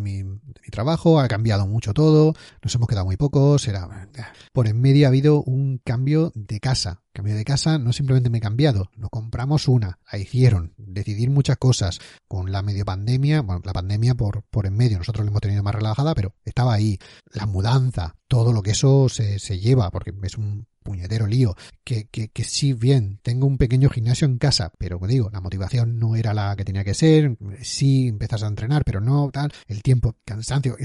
mi, 0.00 0.22
trabajo, 0.70 1.20
ha 1.20 1.28
cambiado 1.28 1.66
mucho 1.66 1.94
todo, 1.94 2.34
nos 2.62 2.74
hemos 2.74 2.88
quedado 2.88 3.06
muy 3.06 3.16
pocos, 3.16 3.66
era, 3.66 4.08
por 4.52 4.68
en 4.68 4.80
medio 4.80 5.06
ha 5.06 5.08
habido 5.08 5.42
un 5.42 5.80
cambio 5.84 6.32
de 6.34 6.60
casa. 6.60 7.02
Cambio 7.12 7.34
de 7.34 7.46
casa 7.46 7.78
no 7.78 7.94
simplemente 7.94 8.28
me 8.28 8.38
he 8.38 8.42
cambiado, 8.42 8.90
no 8.94 9.08
compramos 9.08 9.68
una, 9.68 9.98
la 10.12 10.18
hicieron, 10.18 10.74
decidir 10.76 11.30
muchas 11.30 11.56
cosas 11.56 11.98
con 12.28 12.52
la 12.52 12.62
medio 12.62 12.84
pandemia, 12.84 13.40
bueno, 13.40 13.62
la 13.64 13.72
pandemia 13.72 14.14
por, 14.14 14.42
por 14.50 14.66
en 14.66 14.76
medio, 14.76 14.98
nosotros 14.98 15.24
la 15.24 15.30
hemos 15.30 15.40
tenido 15.40 15.62
más 15.62 15.74
relajada, 15.74 16.14
pero 16.14 16.34
estaba 16.44 16.74
ahí, 16.74 16.98
la 17.32 17.46
mudanza, 17.46 18.16
todo 18.28 18.52
lo 18.52 18.62
que 18.62 18.72
eso 18.72 19.08
se, 19.08 19.38
se 19.38 19.58
lleva, 19.58 19.90
porque 19.90 20.12
es 20.22 20.36
un 20.36 20.66
puñetero 20.86 21.26
lío, 21.26 21.54
que, 21.84 22.06
que, 22.06 22.28
que 22.28 22.44
sí, 22.44 22.72
bien, 22.72 23.18
tengo 23.22 23.46
un 23.46 23.58
pequeño 23.58 23.90
gimnasio 23.90 24.26
en 24.26 24.38
casa, 24.38 24.72
pero 24.78 24.98
digo, 25.06 25.28
la 25.30 25.42
motivación 25.42 25.98
no 25.98 26.16
era 26.16 26.32
la 26.32 26.56
que 26.56 26.64
tenía 26.64 26.84
que 26.84 26.94
ser, 26.94 27.36
sí, 27.60 28.08
empezas 28.08 28.42
a 28.42 28.46
entrenar, 28.46 28.84
pero 28.84 29.00
no, 29.00 29.28
tal, 29.30 29.52
el 29.66 29.82
tiempo, 29.82 30.16
cansancio. 30.24 30.76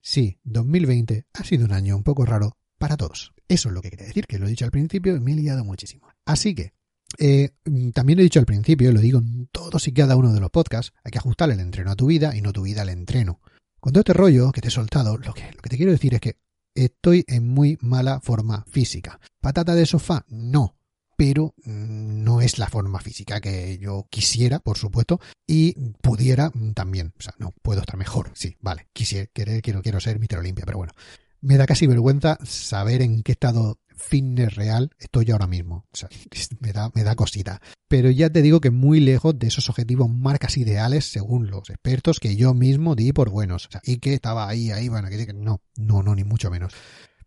Sí, 0.00 0.38
2020 0.44 1.26
ha 1.34 1.44
sido 1.44 1.66
un 1.66 1.72
año 1.72 1.96
un 1.96 2.04
poco 2.04 2.24
raro 2.24 2.56
para 2.78 2.96
todos. 2.96 3.34
Eso 3.48 3.68
es 3.68 3.74
lo 3.74 3.82
que 3.82 3.90
quiere 3.90 4.06
decir, 4.06 4.26
que 4.26 4.38
lo 4.38 4.46
he 4.46 4.50
dicho 4.50 4.64
al 4.64 4.70
principio 4.70 5.16
y 5.16 5.20
me 5.20 5.32
he 5.32 5.36
liado 5.36 5.64
muchísimo. 5.64 6.08
Así 6.24 6.54
que, 6.54 6.72
eh, 7.18 7.50
también 7.92 8.18
he 8.18 8.22
dicho 8.22 8.38
al 8.38 8.46
principio, 8.46 8.92
lo 8.92 9.00
digo 9.00 9.18
en 9.18 9.48
todos 9.48 9.88
y 9.88 9.92
cada 9.92 10.16
uno 10.16 10.32
de 10.32 10.40
los 10.40 10.50
podcasts, 10.50 10.92
hay 11.02 11.10
que 11.10 11.18
ajustar 11.18 11.50
el 11.50 11.60
entreno 11.60 11.90
a 11.90 11.96
tu 11.96 12.06
vida 12.06 12.36
y 12.36 12.40
no 12.40 12.52
tu 12.52 12.62
vida 12.62 12.82
al 12.82 12.90
entreno. 12.90 13.40
Con 13.80 13.92
todo 13.92 14.00
este 14.00 14.12
rollo 14.12 14.52
que 14.52 14.60
te 14.60 14.68
he 14.68 14.70
soltado, 14.70 15.16
lo 15.18 15.34
que, 15.34 15.50
lo 15.52 15.60
que 15.62 15.70
te 15.70 15.76
quiero 15.76 15.92
decir 15.92 16.14
es 16.14 16.20
que 16.20 16.36
estoy 16.84 17.24
en 17.26 17.48
muy 17.48 17.78
mala 17.80 18.20
forma 18.20 18.64
física. 18.70 19.20
¿Patata 19.40 19.74
de 19.74 19.86
sofá? 19.86 20.24
No. 20.28 20.76
Pero 21.16 21.54
mm, 21.64 22.22
no 22.22 22.40
es 22.40 22.58
la 22.58 22.68
forma 22.68 23.00
física 23.00 23.40
que 23.40 23.78
yo 23.78 24.06
quisiera, 24.08 24.60
por 24.60 24.78
supuesto, 24.78 25.20
y 25.46 25.72
pudiera 26.00 26.52
también. 26.74 27.12
O 27.18 27.22
sea, 27.22 27.34
no, 27.38 27.54
puedo 27.62 27.80
estar 27.80 27.96
mejor. 27.96 28.30
Sí, 28.34 28.56
vale. 28.60 28.86
Quisiera, 28.92 29.28
quiero, 29.32 29.82
quiero 29.82 30.00
ser 30.00 30.18
Mister 30.20 30.38
Olimpia, 30.38 30.64
pero 30.64 30.78
bueno. 30.78 30.92
Me 31.40 31.56
da 31.56 31.66
casi 31.66 31.86
vergüenza 31.86 32.38
saber 32.44 33.02
en 33.02 33.22
qué 33.22 33.32
estado 33.32 33.78
fitness 33.98 34.54
real 34.54 34.90
estoy 34.98 35.30
ahora 35.30 35.46
mismo. 35.46 35.86
O 35.92 35.96
sea, 35.96 36.08
me 36.60 36.72
da, 36.72 36.90
me 36.94 37.04
da 37.04 37.14
cosita. 37.14 37.60
Pero 37.88 38.10
ya 38.10 38.30
te 38.30 38.42
digo 38.42 38.60
que 38.60 38.70
muy 38.70 39.00
lejos 39.00 39.38
de 39.38 39.48
esos 39.48 39.68
objetivos 39.68 40.08
marcas 40.10 40.56
ideales 40.56 41.10
según 41.10 41.50
los 41.50 41.68
expertos 41.70 42.20
que 42.20 42.36
yo 42.36 42.54
mismo 42.54 42.94
di 42.94 43.12
por 43.12 43.30
buenos. 43.30 43.66
O 43.66 43.70
sea, 43.70 43.80
y 43.84 43.98
que 43.98 44.14
estaba 44.14 44.48
ahí, 44.48 44.70
ahí, 44.70 44.88
bueno, 44.88 45.08
que 45.08 45.32
no, 45.34 45.60
no, 45.76 46.02
no, 46.02 46.14
ni 46.14 46.24
mucho 46.24 46.50
menos. 46.50 46.72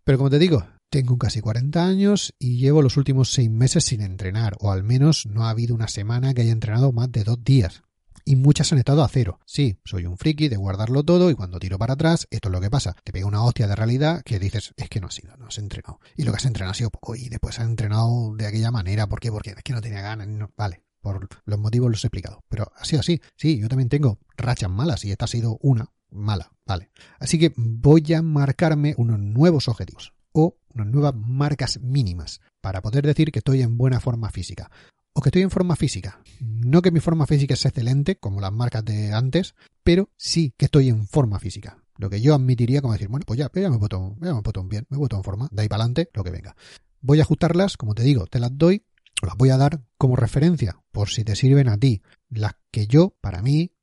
Pero 0.03 0.17
como 0.17 0.29
te 0.29 0.39
digo, 0.39 0.65
tengo 0.89 1.17
casi 1.17 1.41
40 1.41 1.85
años 1.85 2.33
y 2.39 2.57
llevo 2.57 2.81
los 2.81 2.97
últimos 2.97 3.31
seis 3.31 3.49
meses 3.49 3.85
sin 3.85 4.01
entrenar, 4.01 4.55
o 4.59 4.71
al 4.71 4.83
menos 4.83 5.25
no 5.25 5.45
ha 5.45 5.49
habido 5.49 5.75
una 5.75 5.87
semana 5.87 6.33
que 6.33 6.41
haya 6.41 6.51
entrenado 6.51 6.91
más 6.91 7.11
de 7.11 7.23
dos 7.23 7.43
días 7.43 7.83
y 8.31 8.37
muchas 8.37 8.71
han 8.71 8.79
estado 8.79 9.03
a 9.03 9.09
cero. 9.09 9.41
Sí, 9.45 9.77
soy 9.83 10.05
un 10.05 10.17
friki 10.17 10.47
de 10.47 10.55
guardarlo 10.55 11.03
todo 11.03 11.29
y 11.29 11.35
cuando 11.35 11.59
tiro 11.59 11.77
para 11.77 11.95
atrás, 11.95 12.27
esto 12.29 12.47
es 12.47 12.53
lo 12.53 12.61
que 12.61 12.69
pasa. 12.69 12.95
Te 13.03 13.11
pega 13.11 13.25
una 13.25 13.43
hostia 13.43 13.67
de 13.67 13.75
realidad 13.75 14.21
que 14.23 14.39
dices, 14.39 14.73
es 14.77 14.87
que 14.87 15.01
no 15.01 15.07
has 15.07 15.15
sido, 15.15 15.35
no 15.35 15.47
has 15.47 15.57
entrenado. 15.57 15.99
Y 16.15 16.23
lo 16.23 16.31
que 16.31 16.37
has 16.37 16.45
entrenado 16.45 16.71
ha 16.71 16.75
sido 16.75 16.91
poco 16.91 17.13
y 17.13 17.27
después 17.27 17.59
has 17.59 17.65
entrenado 17.65 18.33
de 18.37 18.47
aquella 18.47 18.71
manera. 18.71 19.05
¿Por 19.05 19.19
qué? 19.19 19.33
Porque 19.33 19.49
es 19.49 19.63
que 19.63 19.73
no 19.73 19.81
tenía 19.81 19.99
ganas. 19.99 20.29
vale, 20.55 20.81
por 21.01 21.27
los 21.43 21.59
motivos 21.59 21.91
los 21.91 22.01
he 22.05 22.07
explicado. 22.07 22.45
Pero 22.47 22.71
ha 22.73 22.85
sido 22.85 23.01
así. 23.01 23.19
Sí, 23.35 23.59
yo 23.59 23.67
también 23.67 23.89
tengo 23.89 24.17
rachas 24.37 24.69
malas 24.69 25.03
y 25.03 25.11
esta 25.11 25.25
ha 25.25 25.27
sido 25.27 25.57
una. 25.61 25.91
mala, 26.09 26.53
vale. 26.65 26.89
Así 27.19 27.37
que 27.37 27.51
voy 27.57 28.13
a 28.13 28.21
marcarme 28.21 28.95
unos 28.95 29.19
nuevos 29.19 29.67
objetivos 29.67 30.13
o 30.31 30.55
unas 30.73 30.87
nuevas 30.87 31.15
marcas 31.15 31.81
mínimas 31.81 32.39
para 32.61 32.81
poder 32.81 33.05
decir 33.05 33.33
que 33.33 33.39
estoy 33.39 33.61
en 33.61 33.77
buena 33.77 33.99
forma 33.99 34.29
física. 34.29 34.71
O 35.13 35.21
que 35.21 35.29
estoy 35.29 35.41
en 35.41 35.51
forma 35.51 35.75
física. 35.75 36.21
No 36.39 36.81
que 36.81 36.91
mi 36.91 37.01
forma 37.01 37.27
física 37.27 37.53
es 37.53 37.65
excelente, 37.65 38.17
como 38.17 38.39
las 38.39 38.53
marcas 38.53 38.85
de 38.85 39.11
antes, 39.11 39.55
pero 39.83 40.09
sí 40.15 40.53
que 40.57 40.65
estoy 40.65 40.89
en 40.89 41.05
forma 41.05 41.39
física. 41.39 41.83
Lo 41.97 42.09
que 42.09 42.21
yo 42.21 42.33
admitiría 42.33 42.81
como 42.81 42.93
decir, 42.93 43.09
bueno, 43.09 43.25
pues 43.27 43.37
ya, 43.37 43.51
me 43.53 43.77
puedo, 43.77 44.15
ya 44.21 44.33
me 44.33 44.41
puedo 44.41 44.63
bien, 44.63 44.87
me 44.89 44.97
puedo 44.97 45.17
en 45.17 45.23
forma, 45.23 45.49
de 45.51 45.61
ahí 45.61 45.67
para 45.67 45.83
adelante, 45.83 46.09
lo 46.13 46.23
que 46.23 46.31
venga. 46.31 46.55
Voy 47.01 47.19
a 47.19 47.23
ajustarlas, 47.23 47.77
como 47.77 47.93
te 47.93 48.03
digo, 48.03 48.25
te 48.25 48.39
las 48.39 48.57
doy, 48.57 48.85
o 49.21 49.25
las 49.25 49.35
voy 49.35 49.49
a 49.49 49.57
dar 49.57 49.83
como 49.97 50.15
referencia, 50.15 50.81
por 50.91 51.09
si 51.09 51.23
te 51.23 51.35
sirven 51.35 51.67
a 51.67 51.77
ti, 51.77 52.01
las 52.29 52.53
que 52.71 52.87
yo, 52.87 53.15
para 53.21 53.41
mí, 53.41 53.73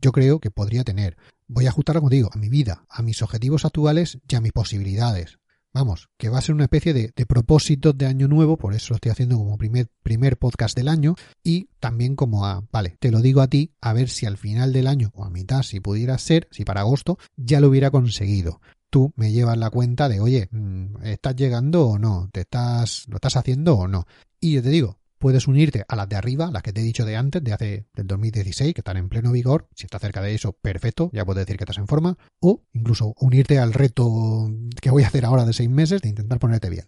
yo 0.00 0.10
creo 0.10 0.40
que 0.40 0.50
podría 0.50 0.84
tener. 0.84 1.16
Voy 1.46 1.66
a 1.66 1.68
ajustarlas, 1.68 2.00
como 2.00 2.10
digo, 2.10 2.30
a 2.32 2.38
mi 2.38 2.48
vida, 2.48 2.84
a 2.88 3.02
mis 3.02 3.22
objetivos 3.22 3.64
actuales 3.64 4.18
y 4.28 4.34
a 4.34 4.40
mis 4.40 4.52
posibilidades. 4.52 5.38
Vamos, 5.74 6.10
que 6.18 6.28
va 6.28 6.38
a 6.38 6.42
ser 6.42 6.54
una 6.54 6.64
especie 6.64 6.92
de, 6.92 7.12
de 7.16 7.26
propósito 7.26 7.94
de 7.94 8.04
año 8.04 8.28
nuevo, 8.28 8.58
por 8.58 8.74
eso 8.74 8.88
lo 8.90 8.96
estoy 8.96 9.10
haciendo 9.10 9.38
como 9.38 9.56
primer, 9.56 9.88
primer 10.02 10.36
podcast 10.36 10.76
del 10.76 10.88
año 10.88 11.14
y 11.42 11.70
también 11.80 12.14
como 12.14 12.44
a, 12.44 12.62
vale, 12.70 12.98
te 13.00 13.10
lo 13.10 13.20
digo 13.20 13.40
a 13.40 13.48
ti, 13.48 13.72
a 13.80 13.94
ver 13.94 14.10
si 14.10 14.26
al 14.26 14.36
final 14.36 14.74
del 14.74 14.86
año 14.86 15.10
o 15.14 15.24
a 15.24 15.30
mitad, 15.30 15.62
si 15.62 15.80
pudiera 15.80 16.18
ser, 16.18 16.46
si 16.50 16.64
para 16.64 16.82
agosto, 16.82 17.18
ya 17.36 17.58
lo 17.60 17.68
hubiera 17.68 17.90
conseguido. 17.90 18.60
Tú 18.90 19.14
me 19.16 19.32
llevas 19.32 19.56
la 19.56 19.70
cuenta 19.70 20.10
de, 20.10 20.20
oye, 20.20 20.48
mm, 20.50 21.04
¿estás 21.04 21.36
llegando 21.36 21.88
o 21.88 21.98
no? 21.98 22.28
¿Te 22.30 22.40
estás, 22.42 23.06
lo 23.08 23.16
estás 23.16 23.36
haciendo 23.36 23.74
o 23.76 23.88
no? 23.88 24.06
Y 24.40 24.52
yo 24.52 24.62
te 24.62 24.68
digo, 24.68 24.98
puedes 25.22 25.46
unirte 25.46 25.84
a 25.86 25.94
las 25.94 26.08
de 26.08 26.16
arriba, 26.16 26.50
las 26.50 26.64
que 26.64 26.72
te 26.72 26.80
he 26.80 26.84
dicho 26.84 27.04
de 27.04 27.16
antes, 27.16 27.44
de 27.44 27.52
hace 27.52 27.86
del 27.94 28.08
2016, 28.08 28.74
que 28.74 28.80
están 28.80 28.96
en 28.96 29.08
pleno 29.08 29.30
vigor. 29.30 29.68
Si 29.72 29.84
estás 29.84 30.02
cerca 30.02 30.20
de 30.20 30.34
eso, 30.34 30.52
perfecto, 30.52 31.10
ya 31.12 31.24
puedes 31.24 31.46
decir 31.46 31.56
que 31.56 31.62
estás 31.62 31.78
en 31.78 31.86
forma. 31.86 32.18
O 32.40 32.64
incluso 32.72 33.14
unirte 33.20 33.60
al 33.60 33.72
reto 33.72 34.50
que 34.80 34.90
voy 34.90 35.04
a 35.04 35.06
hacer 35.06 35.24
ahora 35.24 35.44
de 35.44 35.52
seis 35.52 35.70
meses 35.70 36.02
de 36.02 36.08
intentar 36.08 36.40
ponerte 36.40 36.70
bien. 36.70 36.86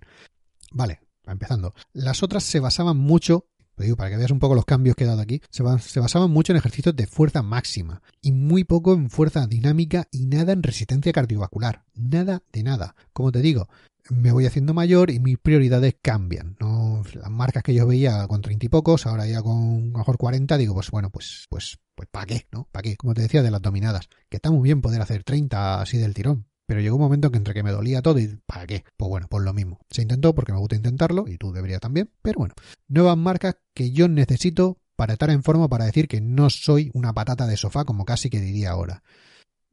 Vale, 0.72 0.98
empezando. 1.24 1.74
Las 1.92 2.24
otras 2.24 2.42
se 2.42 2.58
basaban 2.58 2.96
mucho 2.96 3.46
te 3.76 3.84
digo, 3.84 3.96
para 3.96 4.10
que 4.10 4.16
veas 4.16 4.30
un 4.30 4.38
poco 4.38 4.54
los 4.54 4.64
cambios 4.64 4.94
que 4.94 5.02
he 5.02 5.06
dado 5.06 5.20
aquí, 5.20 5.40
se, 5.50 5.64
basaban 5.64 6.30
mucho 6.30 6.52
en 6.52 6.58
ejercicios 6.58 6.94
de 6.94 7.08
fuerza 7.08 7.42
máxima 7.42 8.02
y 8.20 8.30
muy 8.30 8.62
poco 8.62 8.94
en 8.94 9.10
fuerza 9.10 9.48
dinámica 9.48 10.06
y 10.12 10.26
nada 10.26 10.52
en 10.52 10.62
resistencia 10.62 11.12
cardiovascular. 11.12 11.84
Nada 11.94 12.42
de 12.52 12.62
nada. 12.62 12.94
Como 13.12 13.32
te 13.32 13.40
digo, 13.40 13.68
me 14.10 14.32
voy 14.32 14.46
haciendo 14.46 14.74
mayor 14.74 15.10
y 15.10 15.18
mis 15.18 15.38
prioridades 15.38 15.96
cambian. 16.00 16.56
¿no? 16.60 17.02
Las 17.14 17.30
marcas 17.30 17.62
que 17.62 17.74
yo 17.74 17.86
veía 17.86 18.26
con 18.26 18.42
treinta 18.42 18.66
y 18.66 18.68
pocos, 18.68 19.06
ahora 19.06 19.26
ya 19.26 19.42
con 19.42 19.92
mejor 19.92 20.18
40, 20.18 20.56
digo, 20.58 20.74
pues 20.74 20.90
bueno, 20.90 21.10
pues, 21.10 21.46
pues, 21.48 21.78
pues 21.94 22.08
¿para 22.10 22.26
qué? 22.26 22.46
¿No? 22.52 22.68
¿Para 22.70 22.82
qué? 22.82 22.96
Como 22.96 23.14
te 23.14 23.22
decía, 23.22 23.42
de 23.42 23.50
las 23.50 23.62
dominadas. 23.62 24.08
Que 24.28 24.36
está 24.36 24.50
muy 24.50 24.62
bien 24.62 24.80
poder 24.80 25.00
hacer 25.00 25.24
30 25.24 25.80
así 25.80 25.98
del 25.98 26.14
tirón. 26.14 26.46
Pero 26.66 26.80
llegó 26.80 26.96
un 26.96 27.02
momento 27.02 27.30
que 27.30 27.36
entre 27.36 27.52
que 27.52 27.62
me 27.62 27.72
dolía 27.72 28.00
todo 28.00 28.18
y 28.18 28.40
¿para 28.46 28.66
qué? 28.66 28.84
Pues 28.96 29.08
bueno, 29.08 29.26
pues 29.28 29.44
lo 29.44 29.52
mismo. 29.52 29.80
Se 29.90 30.02
intentó 30.02 30.34
porque 30.34 30.52
me 30.52 30.58
gusta 30.58 30.76
intentarlo 30.76 31.26
y 31.28 31.36
tú 31.36 31.52
deberías 31.52 31.80
también. 31.80 32.10
Pero 32.22 32.38
bueno, 32.38 32.54
nuevas 32.88 33.18
marcas 33.18 33.56
que 33.74 33.92
yo 33.92 34.08
necesito 34.08 34.78
para 34.96 35.14
estar 35.14 35.28
en 35.30 35.42
forma 35.42 35.68
para 35.68 35.84
decir 35.84 36.08
que 36.08 36.20
no 36.20 36.48
soy 36.48 36.90
una 36.94 37.12
patata 37.12 37.46
de 37.46 37.56
sofá 37.56 37.84
como 37.84 38.04
casi 38.06 38.30
que 38.30 38.40
diría 38.40 38.70
ahora. 38.70 39.02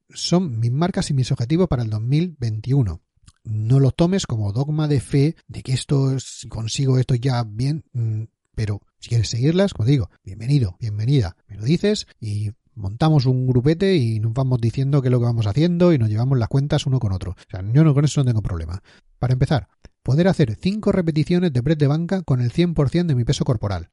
Son 0.09 0.59
mis 0.59 0.71
marcas 0.71 1.09
y 1.09 1.13
mis 1.13 1.31
objetivos 1.31 1.69
para 1.69 1.83
el 1.83 1.89
2021 1.89 3.01
no 3.43 3.79
lo 3.79 3.91
tomes 3.91 4.27
como 4.27 4.51
dogma 4.51 4.87
de 4.87 4.99
fe 4.99 5.35
de 5.47 5.63
que 5.63 5.73
esto, 5.73 6.19
si 6.19 6.47
consigo 6.47 6.97
esto 6.97 7.15
ya 7.15 7.43
bien, 7.43 7.83
mm, 7.93 8.23
pero 8.55 8.81
si 8.99 9.09
quieres 9.09 9.29
seguirlas, 9.29 9.73
como 9.73 9.87
digo, 9.87 10.09
bienvenido, 10.23 10.77
bienvenida, 10.79 11.35
me 11.47 11.57
lo 11.57 11.63
dices 11.63 12.07
y 12.19 12.51
montamos 12.75 13.25
un 13.25 13.47
grupete 13.47 13.95
y 13.95 14.19
nos 14.19 14.33
vamos 14.33 14.59
diciendo 14.59 15.01
qué 15.01 15.07
es 15.07 15.11
lo 15.11 15.19
que 15.19 15.25
vamos 15.25 15.47
haciendo 15.47 15.93
y 15.93 15.97
nos 15.97 16.09
llevamos 16.09 16.37
las 16.37 16.49
cuentas 16.49 16.85
uno 16.85 16.99
con 16.99 17.11
otro. 17.11 17.31
O 17.31 17.49
sea, 17.49 17.63
yo 17.73 17.83
no 17.83 17.93
con 17.93 18.05
eso 18.05 18.21
no 18.21 18.25
tengo 18.25 18.41
problema. 18.41 18.81
Para 19.19 19.33
empezar, 19.33 19.67
poder 20.03 20.27
hacer 20.27 20.55
5 20.59 20.91
repeticiones 20.91 21.53
de 21.53 21.63
press 21.63 21.77
de 21.77 21.87
banca 21.87 22.21
con 22.23 22.41
el 22.41 22.51
100% 22.51 23.05
de 23.07 23.15
mi 23.15 23.23
peso 23.23 23.45
corporal. 23.45 23.89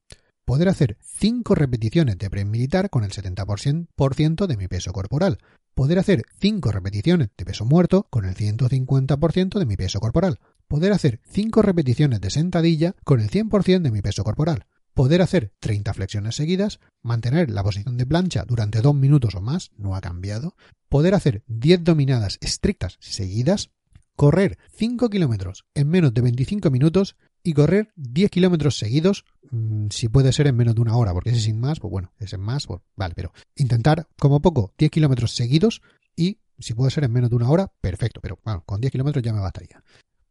Poder 0.48 0.70
hacer 0.70 0.96
5 1.02 1.54
repeticiones 1.54 2.16
de 2.16 2.30
press 2.30 2.46
militar 2.46 2.88
con 2.88 3.04
el 3.04 3.10
70% 3.10 4.46
de 4.46 4.56
mi 4.56 4.66
peso 4.66 4.94
corporal. 4.94 5.36
Poder 5.74 5.98
hacer 5.98 6.22
5 6.40 6.72
repeticiones 6.72 7.28
de 7.36 7.44
peso 7.44 7.66
muerto 7.66 8.06
con 8.08 8.24
el 8.24 8.34
150% 8.34 9.58
de 9.58 9.66
mi 9.66 9.76
peso 9.76 10.00
corporal, 10.00 10.40
poder 10.66 10.92
hacer 10.92 11.20
5 11.28 11.60
repeticiones 11.60 12.22
de 12.22 12.30
sentadilla 12.30 12.96
con 13.04 13.20
el 13.20 13.28
100% 13.28 13.82
de 13.82 13.90
mi 13.90 14.00
peso 14.00 14.24
corporal, 14.24 14.64
poder 14.94 15.20
hacer 15.20 15.52
30 15.60 15.92
flexiones 15.92 16.36
seguidas, 16.36 16.80
mantener 17.02 17.50
la 17.50 17.62
posición 17.62 17.98
de 17.98 18.06
plancha 18.06 18.46
durante 18.46 18.80
2 18.80 18.94
minutos 18.94 19.34
o 19.34 19.42
más, 19.42 19.70
no 19.76 19.96
ha 19.96 20.00
cambiado, 20.00 20.56
poder 20.88 21.14
hacer 21.14 21.42
10 21.48 21.84
dominadas 21.84 22.38
estrictas 22.40 22.96
seguidas, 23.00 23.68
correr 24.16 24.56
5 24.78 25.10
kilómetros 25.10 25.66
en 25.74 25.88
menos 25.88 26.14
de 26.14 26.22
25 26.22 26.70
minutos 26.70 27.16
y 27.42 27.52
correr 27.52 27.92
10 27.96 28.30
kilómetros 28.30 28.78
seguidos, 28.78 29.24
mm, 29.50 29.86
si 29.90 30.08
puede 30.08 30.32
ser 30.32 30.46
en 30.46 30.56
menos 30.56 30.74
de 30.74 30.80
una 30.80 30.96
hora, 30.96 31.12
porque 31.12 31.30
ese 31.30 31.40
sin 31.40 31.58
más, 31.58 31.80
pues 31.80 31.90
bueno, 31.90 32.12
ese 32.18 32.36
en 32.36 32.42
más, 32.42 32.66
pues 32.66 32.80
vale, 32.96 33.14
pero 33.14 33.32
intentar 33.56 34.06
como 34.18 34.40
poco 34.40 34.72
10 34.78 34.90
kilómetros 34.90 35.34
seguidos 35.34 35.82
y 36.16 36.38
si 36.58 36.74
puede 36.74 36.90
ser 36.90 37.04
en 37.04 37.12
menos 37.12 37.30
de 37.30 37.36
una 37.36 37.50
hora, 37.50 37.72
perfecto, 37.80 38.20
pero 38.20 38.38
bueno, 38.44 38.62
con 38.66 38.80
10 38.80 38.90
kilómetros 38.90 39.22
ya 39.22 39.32
me 39.32 39.40
bastaría. 39.40 39.82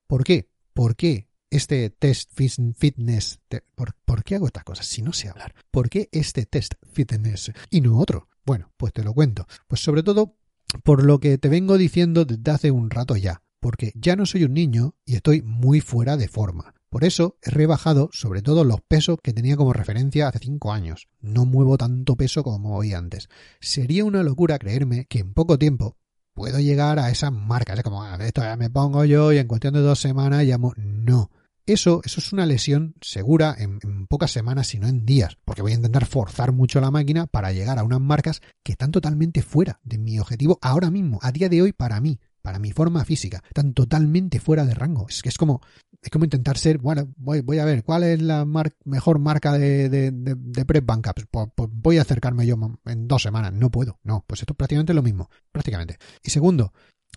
¿Por 0.07 0.23
qué? 0.23 0.49
¿Por 0.73 0.95
qué 0.95 1.27
este 1.49 1.89
test 1.89 2.31
fitness? 2.33 3.39
¿por, 3.75 3.95
¿Por 4.05 4.23
qué 4.23 4.35
hago 4.35 4.47
estas 4.47 4.63
cosas 4.63 4.85
si 4.85 5.01
no 5.01 5.13
sé 5.13 5.29
hablar? 5.29 5.55
¿Por 5.71 5.89
qué 5.89 6.09
este 6.11 6.45
test 6.45 6.73
fitness 6.91 7.51
y 7.69 7.81
no 7.81 7.97
otro? 7.97 8.27
Bueno, 8.45 8.71
pues 8.77 8.93
te 8.93 9.03
lo 9.03 9.13
cuento. 9.13 9.47
Pues 9.67 9.81
sobre 9.81 10.03
todo 10.03 10.37
por 10.83 11.03
lo 11.03 11.19
que 11.19 11.37
te 11.37 11.49
vengo 11.49 11.77
diciendo 11.77 12.25
desde 12.25 12.51
hace 12.51 12.71
un 12.71 12.89
rato 12.89 13.15
ya 13.15 13.41
porque 13.59 13.91
ya 13.95 14.15
no 14.15 14.25
soy 14.25 14.43
un 14.43 14.53
niño 14.53 14.95
y 15.05 15.15
estoy 15.15 15.41
muy 15.41 15.81
fuera 15.81 16.17
de 16.17 16.27
forma. 16.27 16.73
Por 16.89 17.03
eso 17.03 17.37
he 17.41 17.49
rebajado 17.49 18.09
sobre 18.13 18.41
todo 18.41 18.63
los 18.63 18.81
pesos 18.81 19.17
que 19.21 19.33
tenía 19.33 19.57
como 19.57 19.73
referencia 19.73 20.27
hace 20.27 20.39
5 20.39 20.71
años. 20.71 21.07
No 21.19 21.45
muevo 21.45 21.77
tanto 21.77 22.15
peso 22.15 22.43
como 22.43 22.77
hoy 22.77 22.93
antes. 22.93 23.27
Sería 23.59 24.05
una 24.05 24.23
locura 24.23 24.57
creerme 24.57 25.05
que 25.05 25.19
en 25.19 25.33
poco 25.33 25.59
tiempo 25.59 25.97
puedo 26.33 26.59
llegar 26.59 26.99
a 26.99 27.09
esas 27.09 27.31
marcas. 27.31 27.77
Es 27.77 27.83
como, 27.83 28.03
ah, 28.03 28.17
esto 28.21 28.41
ya 28.41 28.55
me 28.55 28.69
pongo 28.69 29.03
yo 29.03 29.33
y 29.33 29.37
en 29.37 29.47
cuestión 29.47 29.73
de 29.73 29.81
dos 29.81 29.99
semanas 29.99 30.43
llamo. 30.43 30.73
No. 30.77 31.29
Eso, 31.65 31.99
eso 32.05 32.21
es 32.21 32.31
una 32.31 32.45
lesión 32.45 32.95
segura 33.01 33.53
en, 33.57 34.07
pocas 34.07 34.31
semanas, 34.31 34.67
si 34.67 34.79
no 34.79 34.87
en 34.87 35.05
días, 35.05 35.37
porque 35.43 35.61
voy 35.61 35.73
a 35.73 35.75
intentar 35.75 36.05
forzar 36.05 36.53
mucho 36.53 36.79
la 36.79 36.91
máquina 36.91 37.27
para 37.27 37.51
llegar 37.51 37.77
a 37.77 37.83
unas 37.83 37.99
marcas 37.99 38.41
que 38.63 38.71
están 38.71 38.91
totalmente 38.91 39.41
fuera 39.41 39.81
de 39.83 39.97
mi 39.97 40.17
objetivo 40.17 40.59
ahora 40.61 40.89
mismo, 40.89 41.19
a 41.21 41.33
día 41.33 41.49
de 41.49 41.61
hoy 41.61 41.73
para 41.73 41.99
mí 41.99 42.19
para 42.47 42.59
mi 42.59 42.71
forma 42.71 43.03
física, 43.03 43.43
están 43.45 43.73
totalmente 43.73 44.39
fuera 44.39 44.63
de 44.63 44.73
rango. 44.73 45.07
Es 45.09 45.21
que 45.21 45.27
es 45.27 45.37
como, 45.37 45.59
es 46.07 46.11
como 46.11 46.23
intentar 46.23 46.57
ser, 46.57 46.77
bueno, 46.77 47.13
voy, 47.17 47.41
voy 47.41 47.59
a 47.59 47.65
ver, 47.65 47.83
¿cuál 47.83 48.03
es 48.03 48.21
la 48.21 48.45
mejor 48.85 49.19
marca 49.19 49.57
de, 49.57 49.89
de, 49.89 50.11
de, 50.13 50.65
prep 50.65 50.85
banca? 50.85 51.13
Pues, 51.13 51.49
pues, 51.53 51.69
voy 51.73 51.97
a 51.97 52.03
acercarme 52.03 52.47
yo 52.47 52.55
en 52.85 53.09
dos 53.09 53.23
semanas. 53.23 53.51
No 53.51 53.69
puedo. 53.69 53.99
No, 54.03 54.23
pues 54.25 54.39
esto 54.39 54.53
es 54.53 54.57
prácticamente 54.57 54.93
lo 54.93 55.03
mismo. 55.03 55.29
Prácticamente. 55.51 55.97
Y 56.23 56.29
segundo, 56.29 56.71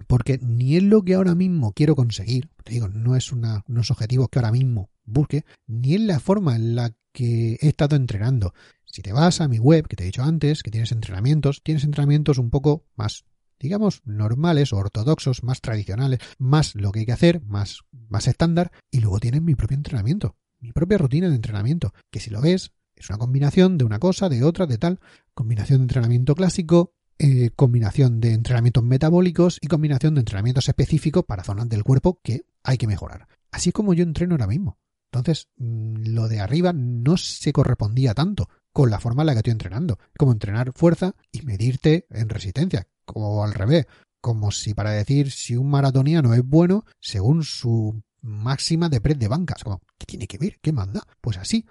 porque 0.09 0.40
ni 0.42 0.76
es 0.76 0.83
lo 0.83 1.03
que 1.03 1.14
ahora 1.14 1.37
mismo 1.37 1.72
quiero 1.72 1.94
conseguir, 1.94 2.50
te 2.64 2.72
digo, 2.72 2.88
no 2.88 3.14
es 3.14 3.31
una, 3.31 3.62
unos 3.68 3.92
objetivos 3.92 4.29
que 4.29 4.40
ahora 4.40 4.50
mismo 4.50 4.90
busque, 5.05 5.44
ni 5.68 5.94
es 5.94 6.00
la 6.00 6.18
forma 6.18 6.57
en 6.57 6.74
la 6.74 6.92
que 7.12 7.59
he 7.61 7.68
estado 7.68 7.94
entrenando. 7.94 8.55
Si 8.87 9.03
te 9.03 9.12
vas 9.12 9.40
a 9.40 9.46
mi 9.46 9.61
web, 9.61 9.87
que 9.87 9.94
te 9.94 10.03
he 10.03 10.07
dicho 10.07 10.24
antes, 10.24 10.64
que 10.64 10.72
tienes 10.72 10.90
entrenamientos, 10.90 11.62
tienes 11.62 11.85
entrenamientos 11.85 12.38
un 12.38 12.50
poco 12.50 12.87
más 12.96 13.24
digamos, 13.61 14.01
normales, 14.05 14.73
ortodoxos, 14.73 15.44
más 15.44 15.61
tradicionales, 15.61 16.18
más 16.38 16.75
lo 16.75 16.90
que 16.90 17.01
hay 17.01 17.07
que 17.07 17.12
hacer, 17.12 17.42
más, 17.42 17.83
más 18.09 18.27
estándar, 18.27 18.73
y 18.90 19.01
luego 19.01 19.20
tienen 19.20 19.44
mi 19.44 19.55
propio 19.55 19.77
entrenamiento, 19.77 20.37
mi 20.59 20.73
propia 20.73 20.99
rutina 20.99 21.29
de 21.29 21.37
entrenamiento, 21.37 21.92
que 22.11 22.20
si 22.20 22.31
lo 22.31 22.40
ves, 22.40 22.73
es 22.96 23.09
una 23.09 23.18
combinación 23.18 23.79
de 23.79 23.85
una 23.85 23.99
cosa, 23.99 24.29
de 24.29 24.42
otra, 24.42 24.66
de 24.66 24.79
tal, 24.79 25.01
combinación 25.35 25.79
de 25.81 25.85
entrenamiento 25.85 26.35
clásico, 26.35 26.94
eh, 27.18 27.51
combinación 27.55 28.20
de 28.20 28.33
entrenamientos 28.33 28.83
metabólicos 28.83 29.59
y 29.61 29.68
combinación 29.68 30.14
de 30.14 30.20
entrenamientos 30.20 30.68
específicos 30.68 31.25
para 31.25 31.44
zonas 31.44 31.68
del 31.68 31.85
cuerpo 31.85 32.18
que 32.23 32.46
hay 32.62 32.79
que 32.79 32.87
mejorar. 32.87 33.29
Así 33.51 33.70
es 33.70 33.75
como 33.75 33.94
yo 33.94 34.05
entreno 34.05 34.35
ahora 34.35 34.46
mismo. 34.46 34.79
Entonces, 35.12 35.49
mm, 35.57 36.14
lo 36.14 36.29
de 36.29 36.40
arriba 36.40 36.73
no 36.73 37.16
se 37.16 37.53
correspondía 37.53 38.14
tanto 38.14 38.49
con 38.73 38.90
la 38.90 39.01
forma 39.01 39.23
en 39.23 39.27
la 39.27 39.33
que 39.33 39.38
estoy 39.38 39.53
entrenando, 39.53 39.99
como 40.16 40.33
entrenar 40.33 40.73
fuerza 40.73 41.14
y 41.33 41.42
medirte 41.42 42.07
en 42.11 42.29
resistencia, 42.29 42.87
o 43.14 43.44
al 43.44 43.55
revés, 43.55 43.87
como 44.20 44.51
si 44.51 44.75
para 44.75 44.92
decir 44.92 45.31
si 45.31 45.57
un 45.57 45.70
maratoniano 45.70 46.35
es 46.35 46.42
bueno 46.44 46.85
según 47.01 47.44
su 47.44 48.03
máxima 48.23 48.88
de 48.88 49.01
press 49.01 49.18
de 49.18 49.29
bancas. 49.29 49.64
Como, 49.64 49.81
¿qué 49.99 50.07
tiene 50.07 50.27
que 50.27 50.38
ver? 50.38 50.59
¿Qué 50.61 50.73
manda? 50.73 51.03
Pues 51.20 51.38
así. 51.38 51.66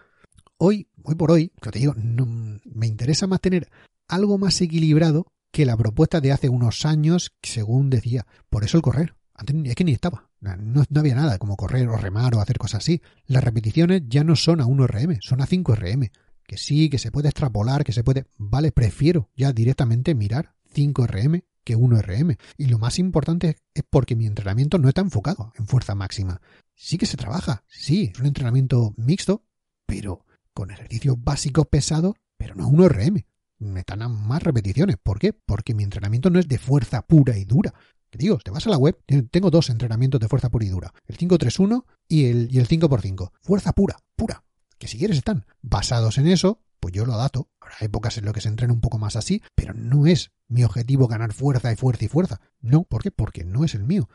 Hoy, 0.58 0.90
hoy 1.04 1.16
por 1.16 1.32
hoy, 1.32 1.52
que 1.62 1.72
te 1.72 1.80
digo, 1.80 1.94
no, 1.96 2.26
me 2.26 2.88
interesa 2.88 3.28
más 3.28 3.40
tener 3.40 3.70
algo 4.08 4.38
más 4.38 4.60
equilibrado 4.62 5.28
que 5.52 5.66
la 5.66 5.78
propuesta 5.78 6.22
de 6.22 6.32
hace 6.32 6.50
unos 6.50 6.86
años, 6.86 7.34
según 7.42 7.90
decía. 7.90 8.26
Por 8.50 8.64
eso 8.64 8.78
el 8.78 8.84
correr. 8.84 9.16
Antes 9.34 9.56
es 9.66 9.76
que 9.76 9.86
ni 9.86 9.94
estaba. 9.94 10.30
No, 10.42 10.56
no, 10.58 11.00
había 11.00 11.16
nada 11.16 11.38
como 11.38 11.56
correr 11.56 11.88
o 11.88 11.98
remar 11.98 12.36
o 12.36 12.42
hacer 12.42 12.58
cosas 12.58 12.84
así. 12.84 13.02
Las 13.26 13.44
repeticiones 13.44 14.04
ya 14.08 14.24
no 14.24 14.36
son 14.36 14.60
a 14.62 14.66
1 14.66 14.88
RM, 14.88 15.20
son 15.22 15.42
a 15.42 15.46
5 15.46 15.76
RM. 15.76 16.12
Que 16.44 16.58
sí, 16.58 16.90
que 16.90 16.98
se 16.98 17.12
puede 17.12 17.30
extrapolar, 17.30 17.84
que 17.84 17.94
se 17.94 18.04
puede. 18.04 18.26
Vale, 18.38 18.72
prefiero 18.72 19.30
ya 19.36 19.54
directamente 19.54 20.16
mirar 20.16 20.56
5RM 20.74 21.44
que 21.64 21.78
1RM. 21.78 22.38
Y 22.58 22.66
lo 22.66 22.80
más 22.80 23.00
importante 23.00 23.58
es 23.74 23.84
porque 23.90 24.16
mi 24.16 24.26
entrenamiento 24.26 24.78
no 24.78 24.90
está 24.90 25.02
enfocado 25.02 25.54
en 25.58 25.68
fuerza 25.68 25.96
máxima. 25.96 26.42
Sí 26.76 26.98
que 26.98 27.06
se 27.06 27.18
trabaja, 27.18 27.64
sí, 27.68 28.12
es 28.14 28.20
un 28.20 28.26
entrenamiento 28.26 28.94
mixto, 28.98 29.44
pero 29.86 30.26
con 30.54 30.72
ejercicios 30.72 31.16
básicos 31.20 31.68
pesados, 31.68 32.16
pero 32.38 32.56
no 32.56 32.70
1RM. 32.70 33.26
Me 33.60 33.84
a 33.86 33.96
más 34.08 34.42
repeticiones. 34.42 34.96
¿Por 35.02 35.20
qué? 35.20 35.34
Porque 35.34 35.74
mi 35.74 35.84
entrenamiento 35.84 36.30
no 36.30 36.40
es 36.40 36.48
de 36.48 36.58
fuerza 36.58 37.02
pura 37.02 37.38
y 37.38 37.44
dura. 37.44 37.74
Que 38.10 38.18
digo, 38.18 38.38
te 38.38 38.52
vas 38.52 38.66
a 38.66 38.70
la 38.70 38.78
web, 38.78 38.98
tengo 39.30 39.52
dos 39.52 39.70
entrenamientos 39.70 40.20
de 40.20 40.28
fuerza 40.28 40.50
pura 40.50 40.66
y 40.66 40.70
dura. 40.70 40.94
El 41.06 41.18
531 41.18 41.86
y 42.08 42.26
el, 42.26 42.48
y 42.52 42.60
el 42.60 42.68
5x5. 42.68 43.32
Fuerza 43.42 43.74
pura, 43.74 43.98
pura. 44.16 44.44
Que 44.78 44.88
si 44.88 44.98
quieres 44.98 45.18
están 45.18 45.46
basados 45.62 46.18
en 46.18 46.28
eso, 46.28 46.62
pues 46.80 46.94
yo 46.94 47.06
lo 47.06 47.14
adapto. 47.14 47.50
Habrá 47.60 47.78
épocas 47.82 48.18
en 48.18 48.26
las 48.26 48.34
que 48.34 48.42
se 48.42 48.50
entrena 48.50 48.74
un 48.74 48.82
poco 48.82 48.98
más 48.98 49.16
así, 49.16 49.42
pero 49.56 49.74
no 49.74 50.08
es 50.08 50.32
mi 50.48 50.64
objetivo 50.64 51.08
ganar 51.08 51.34
fuerza 51.34 51.72
y 51.72 51.76
fuerza 51.76 52.06
y 52.06 52.08
fuerza. 52.08 52.42
No, 52.62 52.84
¿por 52.84 53.04
qué? 53.04 53.12
Porque 53.12 53.44
no 53.44 53.64
es 53.64 53.76
el 53.76 53.84
mío. 53.84 54.10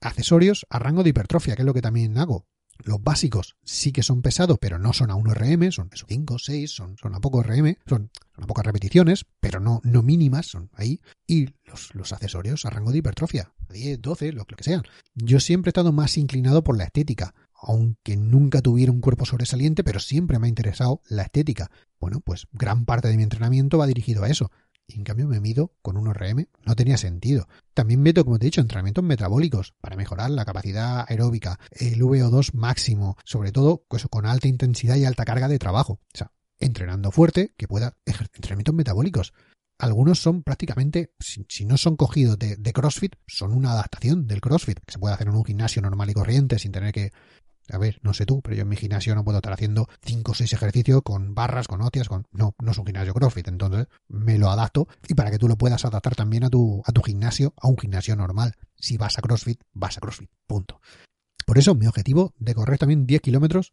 Accesorios 0.00 0.66
a 0.70 0.78
rango 0.78 1.02
de 1.02 1.10
hipertrofia, 1.10 1.56
que 1.56 1.62
es 1.62 1.66
lo 1.66 1.74
que 1.74 1.82
también 1.82 2.18
hago. 2.18 2.46
Los 2.84 3.02
básicos 3.02 3.56
sí 3.64 3.90
que 3.90 4.02
son 4.02 4.20
pesados, 4.20 4.58
pero 4.60 4.78
no 4.78 4.92
son 4.92 5.10
a 5.10 5.14
1 5.14 5.32
RM, 5.32 5.72
son 5.72 5.88
5, 5.90 6.38
6, 6.38 6.70
son, 6.70 6.96
son 6.98 7.14
a 7.14 7.20
poco 7.20 7.42
RM, 7.42 7.76
son, 7.86 8.10
a 8.34 8.46
pocas 8.46 8.66
repeticiones, 8.66 9.24
pero 9.40 9.60
no, 9.60 9.80
no 9.82 10.02
mínimas, 10.02 10.46
son 10.46 10.70
ahí. 10.74 11.00
Y 11.26 11.54
los, 11.64 11.94
los 11.94 12.12
accesorios 12.12 12.66
a 12.66 12.70
rango 12.70 12.92
de 12.92 12.98
hipertrofia, 12.98 13.54
10, 13.70 14.02
12, 14.02 14.32
lo, 14.32 14.38
lo 14.40 14.56
que 14.56 14.62
sean. 14.62 14.82
Yo 15.14 15.40
siempre 15.40 15.70
he 15.70 15.72
estado 15.72 15.92
más 15.92 16.18
inclinado 16.18 16.62
por 16.62 16.76
la 16.76 16.84
estética 16.84 17.34
aunque 17.66 18.16
nunca 18.16 18.62
tuviera 18.62 18.92
un 18.92 19.00
cuerpo 19.00 19.26
sobresaliente, 19.26 19.82
pero 19.82 19.98
siempre 19.98 20.38
me 20.38 20.46
ha 20.46 20.48
interesado 20.48 21.02
la 21.08 21.22
estética. 21.22 21.68
Bueno, 21.98 22.20
pues 22.20 22.46
gran 22.52 22.84
parte 22.84 23.08
de 23.08 23.16
mi 23.16 23.24
entrenamiento 23.24 23.76
va 23.76 23.88
dirigido 23.88 24.22
a 24.22 24.28
eso. 24.28 24.52
Y 24.86 24.94
en 24.94 25.02
cambio 25.02 25.26
me 25.26 25.40
mido 25.40 25.74
con 25.82 25.96
un 25.96 26.14
RM, 26.14 26.46
no 26.64 26.76
tenía 26.76 26.96
sentido. 26.96 27.48
También 27.74 28.00
meto, 28.00 28.24
como 28.24 28.38
te 28.38 28.46
he 28.46 28.50
dicho, 28.50 28.60
entrenamientos 28.60 29.02
metabólicos 29.02 29.74
para 29.80 29.96
mejorar 29.96 30.30
la 30.30 30.44
capacidad 30.44 31.04
aeróbica, 31.08 31.58
el 31.72 32.00
VO2 32.00 32.52
máximo, 32.52 33.16
sobre 33.24 33.50
todo 33.50 33.84
pues, 33.88 34.06
con 34.08 34.26
alta 34.26 34.46
intensidad 34.46 34.94
y 34.94 35.04
alta 35.04 35.24
carga 35.24 35.48
de 35.48 35.58
trabajo. 35.58 35.94
O 35.94 36.16
sea, 36.16 36.30
entrenando 36.60 37.10
fuerte, 37.10 37.52
que 37.56 37.66
pueda 37.66 37.96
entrenamientos 38.06 38.76
metabólicos. 38.76 39.32
Algunos 39.78 40.20
son 40.20 40.44
prácticamente, 40.44 41.12
si, 41.18 41.64
no 41.66 41.76
son 41.76 41.96
cogidos 41.96 42.38
de, 42.38 42.72
CrossFit, 42.72 43.16
son 43.26 43.52
una 43.52 43.72
adaptación 43.72 44.28
del 44.28 44.40
CrossFit, 44.40 44.78
que 44.86 44.92
se 44.92 44.98
puede 45.00 45.14
hacer 45.14 45.26
en 45.26 45.34
un 45.34 45.44
gimnasio 45.44 45.82
normal 45.82 46.08
y 46.10 46.14
corriente 46.14 46.58
sin 46.60 46.72
tener 46.72 46.92
que 46.92 47.10
a 47.72 47.78
ver, 47.78 47.98
no 48.02 48.14
sé 48.14 48.26
tú, 48.26 48.40
pero 48.42 48.56
yo 48.56 48.62
en 48.62 48.68
mi 48.68 48.76
gimnasio 48.76 49.14
no 49.14 49.24
puedo 49.24 49.38
estar 49.38 49.52
haciendo 49.52 49.88
5 50.02 50.32
o 50.32 50.34
6 50.34 50.52
ejercicios 50.52 51.02
con 51.02 51.34
barras, 51.34 51.66
con 51.68 51.80
hostias, 51.82 52.08
con... 52.08 52.26
No, 52.32 52.54
no 52.60 52.70
es 52.70 52.78
un 52.78 52.86
gimnasio 52.86 53.14
CrossFit, 53.14 53.48
entonces 53.48 53.86
me 54.08 54.38
lo 54.38 54.50
adapto 54.50 54.88
y 55.08 55.14
para 55.14 55.30
que 55.30 55.38
tú 55.38 55.48
lo 55.48 55.56
puedas 55.56 55.84
adaptar 55.84 56.14
también 56.14 56.44
a 56.44 56.50
tu, 56.50 56.82
a 56.84 56.92
tu 56.92 57.02
gimnasio, 57.02 57.54
a 57.60 57.68
un 57.68 57.76
gimnasio 57.78 58.14
normal. 58.16 58.54
Si 58.76 58.96
vas 58.96 59.18
a 59.18 59.22
CrossFit, 59.22 59.60
vas 59.72 59.96
a 59.96 60.00
CrossFit, 60.00 60.30
punto. 60.46 60.80
Por 61.44 61.58
eso 61.58 61.74
mi 61.74 61.86
objetivo 61.86 62.34
de 62.38 62.54
correr 62.54 62.78
también 62.78 63.06
10 63.06 63.20
kilómetros, 63.20 63.72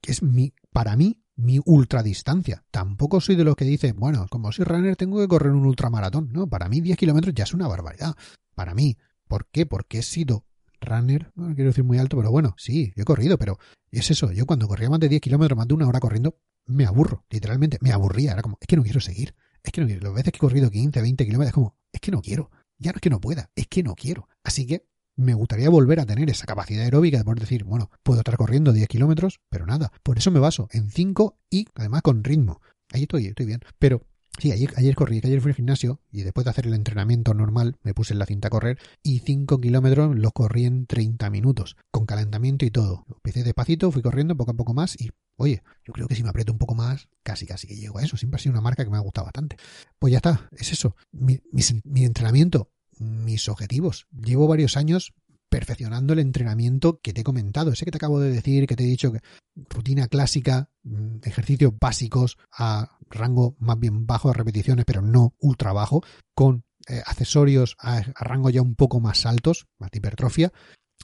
que 0.00 0.12
es 0.12 0.22
mi, 0.22 0.54
para 0.72 0.96
mí, 0.96 1.22
mi 1.36 1.60
ultradistancia. 1.64 2.64
Tampoco 2.70 3.20
soy 3.20 3.36
de 3.36 3.44
los 3.44 3.56
que 3.56 3.64
dice, 3.64 3.92
bueno, 3.92 4.26
como 4.30 4.52
soy 4.52 4.64
runner 4.64 4.96
tengo 4.96 5.18
que 5.18 5.28
correr 5.28 5.52
un 5.52 5.66
ultramaratón. 5.66 6.32
No, 6.32 6.46
para 6.46 6.68
mí 6.68 6.80
10 6.80 6.96
kilómetros 6.96 7.34
ya 7.34 7.44
es 7.44 7.54
una 7.54 7.68
barbaridad. 7.68 8.14
Para 8.54 8.74
mí. 8.74 8.96
¿Por 9.28 9.46
qué? 9.46 9.64
Porque 9.64 9.98
he 9.98 10.02
sido 10.02 10.44
runner, 10.80 11.30
no 11.34 11.54
quiero 11.54 11.70
decir 11.70 11.84
muy 11.84 11.98
alto, 11.98 12.16
pero 12.16 12.30
bueno, 12.30 12.54
sí, 12.58 12.92
yo 12.96 13.02
he 13.02 13.04
corrido, 13.04 13.38
pero 13.38 13.58
es 13.90 14.10
eso, 14.10 14.32
yo 14.32 14.46
cuando 14.46 14.68
corría 14.68 14.90
más 14.90 15.00
de 15.00 15.08
10 15.08 15.20
kilómetros, 15.20 15.56
más 15.56 15.68
de 15.68 15.74
una 15.74 15.88
hora 15.88 16.00
corriendo, 16.00 16.38
me 16.66 16.86
aburro, 16.86 17.24
literalmente, 17.30 17.78
me 17.80 17.92
aburría, 17.92 18.32
era 18.32 18.42
como, 18.42 18.58
es 18.60 18.66
que 18.66 18.76
no 18.76 18.82
quiero 18.82 19.00
seguir, 19.00 19.34
es 19.62 19.72
que 19.72 19.80
no 19.80 19.86
quiero, 19.86 20.02
las 20.02 20.14
veces 20.14 20.32
que 20.32 20.38
he 20.38 20.40
corrido 20.40 20.70
15, 20.70 21.00
20 21.00 21.24
kilómetros, 21.24 21.48
es 21.48 21.54
como, 21.54 21.76
es 21.92 22.00
que 22.00 22.10
no 22.10 22.20
quiero, 22.22 22.50
ya 22.78 22.92
no 22.92 22.96
es 22.96 23.02
que 23.02 23.10
no 23.10 23.20
pueda, 23.20 23.50
es 23.54 23.66
que 23.66 23.82
no 23.82 23.94
quiero, 23.94 24.28
así 24.44 24.66
que 24.66 24.86
me 25.16 25.34
gustaría 25.34 25.68
volver 25.68 26.00
a 26.00 26.06
tener 26.06 26.30
esa 26.30 26.46
capacidad 26.46 26.84
aeróbica 26.84 27.18
de 27.18 27.24
poder 27.24 27.40
decir, 27.40 27.64
bueno, 27.64 27.90
puedo 28.02 28.20
estar 28.20 28.36
corriendo 28.36 28.72
10 28.72 28.88
kilómetros, 28.88 29.40
pero 29.50 29.66
nada, 29.66 29.92
por 30.02 30.18
eso 30.18 30.30
me 30.30 30.40
baso 30.40 30.68
en 30.72 30.90
5 30.90 31.38
y 31.50 31.66
además 31.74 32.02
con 32.02 32.24
ritmo, 32.24 32.60
ahí 32.92 33.02
estoy, 33.02 33.26
estoy 33.26 33.46
bien, 33.46 33.60
pero 33.78 34.06
Sí, 34.38 34.52
ayer, 34.52 34.72
ayer 34.76 34.94
corrí, 34.94 35.20
ayer 35.22 35.40
fui 35.40 35.50
al 35.50 35.56
gimnasio 35.56 36.00
y 36.10 36.22
después 36.22 36.44
de 36.44 36.50
hacer 36.50 36.66
el 36.66 36.74
entrenamiento 36.74 37.34
normal 37.34 37.76
me 37.82 37.92
puse 37.92 38.14
en 38.14 38.18
la 38.18 38.26
cinta 38.26 38.48
a 38.48 38.50
correr 38.50 38.78
y 39.02 39.18
5 39.18 39.60
kilómetros 39.60 40.16
los 40.16 40.32
corrí 40.32 40.64
en 40.64 40.86
30 40.86 41.28
minutos, 41.30 41.76
con 41.90 42.06
calentamiento 42.06 42.64
y 42.64 42.70
todo. 42.70 43.04
Empecé 43.08 43.42
despacito, 43.42 43.90
fui 43.90 44.02
corriendo 44.02 44.36
poco 44.36 44.52
a 44.52 44.54
poco 44.54 44.72
más 44.72 44.98
y, 44.98 45.10
oye, 45.36 45.62
yo 45.84 45.92
creo 45.92 46.08
que 46.08 46.14
si 46.14 46.22
me 46.22 46.30
aprieto 46.30 46.52
un 46.52 46.58
poco 46.58 46.74
más, 46.74 47.08
casi 47.22 47.44
casi 47.44 47.66
que 47.66 47.76
llego 47.76 47.98
a 47.98 48.02
eso. 48.02 48.16
Siempre 48.16 48.36
ha 48.36 48.42
sido 48.42 48.52
una 48.52 48.62
marca 48.62 48.84
que 48.84 48.90
me 48.90 48.96
ha 48.96 49.00
gustado 49.00 49.26
bastante. 49.26 49.56
Pues 49.98 50.12
ya 50.12 50.18
está, 50.18 50.48
es 50.56 50.72
eso. 50.72 50.96
Mi, 51.12 51.40
mi 51.84 52.04
entrenamiento, 52.04 52.70
mis 52.98 53.48
objetivos. 53.48 54.06
Llevo 54.12 54.46
varios 54.46 54.76
años 54.76 55.12
perfeccionando 55.50 56.12
el 56.12 56.20
entrenamiento 56.20 57.00
que 57.00 57.12
te 57.12 57.20
he 57.20 57.24
comentado, 57.24 57.72
ese 57.72 57.84
que 57.84 57.90
te 57.90 57.98
acabo 57.98 58.20
de 58.20 58.30
decir, 58.30 58.66
que 58.66 58.76
te 58.76 58.84
he 58.84 58.86
dicho 58.86 59.12
que 59.12 59.20
rutina 59.68 60.08
clásica, 60.08 60.70
mm, 60.84 61.18
ejercicios 61.24 61.72
básicos 61.78 62.38
a 62.52 62.96
rango 63.10 63.56
más 63.58 63.78
bien 63.78 64.06
bajo 64.06 64.28
de 64.28 64.34
repeticiones, 64.34 64.84
pero 64.86 65.02
no 65.02 65.34
ultra 65.40 65.72
bajo, 65.72 66.02
con 66.34 66.64
eh, 66.88 67.02
accesorios 67.04 67.76
a, 67.80 68.00
rango 68.20 68.48
ya 68.48 68.62
un 68.62 68.76
poco 68.76 69.00
más 69.00 69.26
altos, 69.26 69.66
más 69.78 69.90
de 69.90 69.98
hipertrofia, 69.98 70.52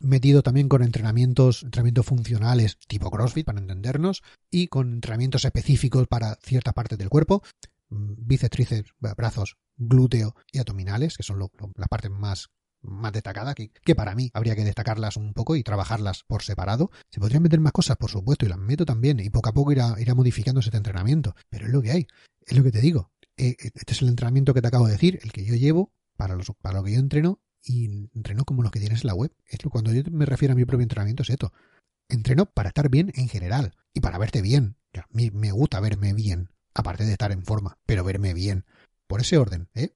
metido 0.01 0.43
también 0.43 0.69
con 0.69 0.83
entrenamientos, 0.83 1.65
entrenamientos 1.65 2.07
funcionales 2.07 2.79
tipo 2.87 3.11
CrossFit 3.11 3.47
para 3.47 3.59
entendernos 3.59 4.23
y 4.51 4.69
con 4.69 4.95
entrenamientos 4.95 5.45
específicos 5.45 6.07
para 6.07 6.37
ciertas 6.37 6.73
partes 6.73 6.99
del 6.99 7.09
cuerpo, 7.09 7.43
mm, 7.91 8.15
bíceps, 8.17 8.51
tríceps, 8.51 8.95
brazos, 9.01 9.57
glúteo 9.77 10.37
y 10.53 10.59
abdominales, 10.59 11.17
que 11.17 11.25
son 11.25 11.41
las 11.41 11.89
partes 11.89 12.11
más 12.11 12.49
más 12.87 13.13
destacadas, 13.13 13.55
que, 13.55 13.71
que, 13.71 13.95
para 13.95 14.15
mí 14.15 14.31
habría 14.35 14.57
que 14.57 14.65
destacarlas 14.65 15.17
un 15.17 15.35
poco 15.35 15.57
y 15.57 15.63
trabajarlas 15.63 16.25
por 16.25 16.43
separado. 16.43 16.91
Se 17.11 17.21
podrían 17.21 17.43
meter 17.43 17.61
más 17.61 17.73
cosas, 17.73 17.97
por 17.97 18.11
supuesto, 18.11 18.47
y 18.47 18.49
las 18.49 18.59
meto 18.59 18.87
también, 18.87 19.21
y 19.21 19.31
poco 19.31 19.51
a 19.51 19.55
poco 19.55 19.73
irá, 19.73 19.97
modificando 20.15 20.61
este 20.61 20.77
entrenamiento. 20.77 21.35
Pero 21.51 21.67
es 21.67 21.73
lo 21.73 21.83
que 21.83 21.93
hay, 21.93 22.07
es 22.47 22.57
lo 22.57 22.63
que 22.63 22.73
te 22.73 22.81
digo. 22.81 23.11
Eh, 23.37 23.57
este 23.59 23.93
es 23.93 24.03
el 24.03 24.09
entrenamiento 24.09 24.55
que 24.55 24.63
te 24.63 24.69
acabo 24.69 24.87
de 24.87 24.93
decir, 24.93 25.19
el 25.23 25.33
que 25.33 25.45
yo 25.45 25.55
llevo 25.55 25.93
para, 26.17 26.35
los, 26.35 26.51
para 26.63 26.79
lo 26.79 26.85
que 26.85 26.93
yo 26.93 26.99
entreno, 26.99 27.41
y 27.67 28.09
entreno 28.15 28.45
como 28.45 28.63
los 28.63 28.71
que 28.71 28.81
tienes 28.81 29.03
en 29.03 29.09
la 29.09 29.15
web. 29.15 29.33
Es 29.47 29.63
lo, 29.65 29.71
cuando 29.71 29.93
yo 29.93 30.03
me 30.11 30.25
refiero 30.25 30.53
a 30.53 30.57
mi 30.57 30.65
propio 30.65 30.85
entrenamiento, 30.85 31.23
es 31.23 31.31
esto. 31.31 31.53
Entreno 32.09 32.47
para 32.47 32.69
estar 32.69 32.89
bien 32.89 33.13
en 33.17 33.29
general 33.29 33.75
y 33.93 34.01
para 34.01 34.19
verte 34.19 34.41
bien. 34.41 34.77
a 34.95 35.07
mí 35.11 35.31
me 35.33 35.51
gusta 35.51 35.81
verme 35.81 36.15
bien, 36.15 36.51
aparte 36.73 37.05
de 37.05 37.13
estar 37.13 37.33
en 37.33 37.45
forma, 37.45 37.79
pero 37.85 38.05
verme 38.05 38.33
bien. 38.33 38.65
Por 39.07 39.21
ese 39.21 39.37
orden, 39.37 39.69
¿eh? 39.75 39.95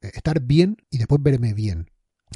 Estar 0.00 0.40
bien 0.40 0.78
y 0.90 0.98
después 0.98 1.22
verme 1.22 1.52
bien 1.52 1.89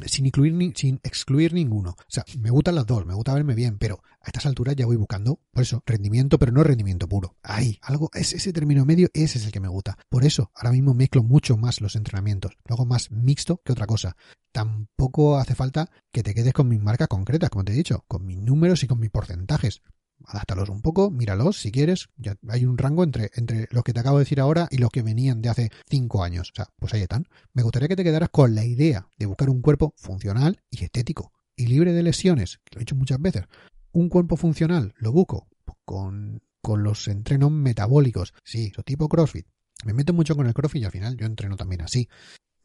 sin 0.07 0.27
incluir 0.27 0.53
ni, 0.53 0.73
sin 0.75 1.01
excluir 1.03 1.53
ninguno. 1.53 1.91
O 1.91 2.05
sea, 2.09 2.25
me 2.39 2.51
gustan 2.51 2.75
las 2.75 2.87
dos, 2.87 3.07
me 3.07 3.15
gusta 3.15 3.35
verme 3.35 3.55
bien, 3.55 3.79
pero 3.79 4.03
a 4.21 4.27
estas 4.27 4.47
alturas 4.47 4.77
ya 4.77 4.87
voy 4.87 4.97
buscando, 4.97 5.41
por 5.53 5.63
eso, 5.63 5.83
rendimiento, 5.87 6.39
pero 6.39 6.53
no 6.53 6.63
rendimiento 6.63 7.09
puro. 7.09 7.37
Ahí, 7.43 7.79
algo, 7.83 8.11
es 8.15 8.33
ese 8.33 8.53
término 8.53 8.85
medio, 8.85 9.09
ese 9.15 9.39
es 9.39 9.47
el 9.47 9.53
que 9.53 9.61
me 9.61 9.69
gusta. 9.69 9.99
Por 10.09 10.25
eso, 10.25 10.51
ahora 10.55 10.73
mismo 10.73 10.95
mezclo 10.95 11.23
mucho 11.23 11.57
más 11.57 11.81
los 11.81 11.97
entrenamientos, 11.97 12.57
luego 12.67 12.87
más 12.87 13.11
mixto 13.11 13.61
que 13.65 13.73
otra 13.73 13.87
cosa. 13.87 14.17
Tampoco 14.53 15.37
hace 15.39 15.55
falta 15.55 15.91
que 16.13 16.23
te 16.23 16.35
quedes 16.35 16.53
con 16.53 16.69
mis 16.69 16.81
marcas 16.81 17.09
concretas, 17.09 17.51
como 17.51 17.65
te 17.65 17.73
he 17.73 17.77
dicho, 17.77 18.05
con 18.09 18.25
mis 18.25 18.39
números 18.39 18.83
y 18.85 18.87
con 18.87 19.01
mis 19.01 19.11
porcentajes 19.11 19.83
adáptalos 20.27 20.69
un 20.69 20.83
poco, 20.83 21.11
míralos 21.11 21.61
si 21.61 21.71
quieres. 21.71 22.09
Ya 22.17 22.37
hay 22.49 22.65
un 22.65 22.79
rango 22.79 23.05
entre, 23.05 23.31
entre 23.35 23.69
los 23.71 23.85
que 23.85 23.93
te 23.93 24.01
acabo 24.01 24.19
de 24.19 24.25
decir 24.25 24.41
ahora 24.41 24.69
y 24.71 24.79
los 24.79 24.91
que 24.91 25.03
venían 25.03 25.43
de 25.43 25.49
hace 25.49 25.71
cinco 25.89 26.25
años. 26.25 26.51
O 26.53 26.55
sea, 26.55 26.69
pues 26.79 26.95
ahí 26.95 27.03
están. 27.03 27.27
Me 27.53 27.63
gustaría 27.63 27.89
que 27.89 27.97
te 27.97 28.05
quedaras 28.05 28.29
con 28.31 28.55
la 28.55 28.65
idea 28.65 29.09
de 29.19 29.27
buscar 29.27 29.51
un 29.51 29.63
cuerpo 29.63 29.95
funcional 29.97 30.61
y 30.71 30.85
estético 30.85 31.33
y 31.57 31.67
libre 31.67 31.93
de 31.93 32.03
lesiones, 32.03 32.61
que 32.65 32.77
lo 32.77 32.79
he 32.81 32.85
dicho 32.85 32.97
muchas 32.97 33.21
veces. 33.21 33.45
Un 33.93 34.09
cuerpo 34.09 34.37
funcional 34.37 34.95
lo 34.99 35.13
busco 35.13 35.49
con, 35.85 36.43
con 36.61 36.83
los 36.83 37.07
entrenos 37.09 37.51
metabólicos. 37.51 38.35
Sí, 38.43 38.71
eso 38.73 38.83
tipo 38.83 39.09
CrossFit. 39.09 39.47
Me 39.85 39.93
meto 39.93 40.13
mucho 40.13 40.35
con 40.35 40.47
el 40.47 40.55
CrossFit 40.55 40.83
y 40.83 40.85
al 40.87 40.91
final 40.91 41.17
yo 41.17 41.27
entreno 41.27 41.57
también 41.57 41.83
así. 41.83 42.09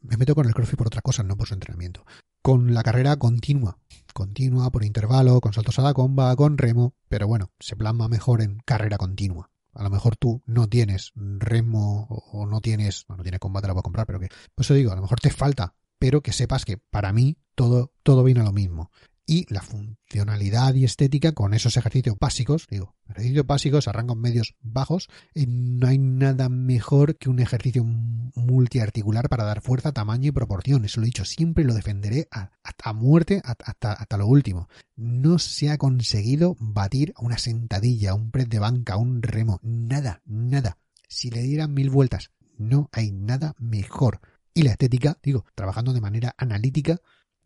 Me 0.00 0.16
meto 0.16 0.34
con 0.34 0.46
el 0.46 0.54
CrossFit 0.54 0.78
por 0.78 0.86
otra 0.86 1.02
cosa, 1.02 1.22
no 1.22 1.36
por 1.36 1.46
su 1.46 1.54
entrenamiento. 1.54 2.04
Con 2.50 2.74
la 2.74 2.82
carrera 2.82 3.16
continua, 3.16 3.78
continua, 4.12 4.72
por 4.72 4.82
intervalo, 4.84 5.40
con 5.40 5.52
saltos 5.52 5.78
a 5.78 5.82
la 5.82 5.94
comba, 5.94 6.34
con 6.34 6.58
remo, 6.58 6.96
pero 7.08 7.28
bueno, 7.28 7.52
se 7.60 7.76
plasma 7.76 8.08
mejor 8.08 8.42
en 8.42 8.58
carrera 8.64 8.98
continua. 8.98 9.52
A 9.72 9.84
lo 9.84 9.90
mejor 9.90 10.16
tú 10.16 10.42
no 10.46 10.68
tienes 10.68 11.12
remo 11.14 12.08
o 12.10 12.46
no 12.46 12.60
tienes, 12.60 13.04
no 13.08 13.22
tienes 13.22 13.38
combate, 13.38 13.68
la 13.68 13.74
puedo 13.74 13.84
comprar, 13.84 14.04
pero 14.04 14.18
que, 14.18 14.26
pues 14.56 14.66
eso 14.66 14.74
digo, 14.74 14.90
a 14.90 14.96
lo 14.96 15.02
mejor 15.02 15.20
te 15.20 15.30
falta, 15.30 15.76
pero 16.00 16.22
que 16.22 16.32
sepas 16.32 16.64
que 16.64 16.76
para 16.76 17.12
mí 17.12 17.38
todo, 17.54 17.92
todo 18.02 18.24
viene 18.24 18.40
a 18.40 18.44
lo 18.44 18.52
mismo 18.52 18.90
y 19.30 19.46
la 19.48 19.62
funcionalidad 19.62 20.74
y 20.74 20.82
estética 20.82 21.30
con 21.30 21.54
esos 21.54 21.76
ejercicios 21.76 22.16
básicos, 22.18 22.66
digo, 22.68 22.96
ejercicios 23.04 23.46
básicos 23.46 23.86
a 23.86 23.92
rangos 23.92 24.16
medios 24.16 24.56
bajos, 24.60 25.08
eh, 25.36 25.46
no 25.46 25.86
hay 25.86 25.98
nada 25.98 26.48
mejor 26.48 27.16
que 27.16 27.30
un 27.30 27.38
ejercicio 27.38 27.84
multiarticular 27.84 29.28
para 29.28 29.44
dar 29.44 29.62
fuerza, 29.62 29.92
tamaño 29.92 30.30
y 30.30 30.32
proporción. 30.32 30.84
Eso 30.84 30.98
lo 30.98 31.04
he 31.04 31.14
dicho, 31.14 31.24
siempre 31.24 31.62
lo 31.62 31.74
defenderé 31.74 32.26
hasta 32.32 32.92
muerte, 32.92 33.40
hasta, 33.44 33.92
hasta 33.92 34.16
lo 34.16 34.26
último. 34.26 34.68
No 34.96 35.38
se 35.38 35.70
ha 35.70 35.78
conseguido 35.78 36.56
batir 36.58 37.12
a 37.14 37.24
una 37.24 37.38
sentadilla, 37.38 38.10
a 38.10 38.14
un 38.14 38.32
press 38.32 38.48
de 38.48 38.58
banca, 38.58 38.94
a 38.94 38.98
un 38.98 39.22
remo, 39.22 39.60
nada, 39.62 40.22
nada. 40.24 40.76
Si 41.06 41.30
le 41.30 41.42
dieran 41.42 41.72
mil 41.72 41.88
vueltas, 41.90 42.32
no 42.58 42.88
hay 42.90 43.12
nada 43.12 43.54
mejor 43.60 44.20
y 44.54 44.62
la 44.62 44.72
estética, 44.72 45.18
digo, 45.22 45.44
trabajando 45.54 45.92
de 45.92 46.00
manera 46.00 46.34
analítica 46.36 47.00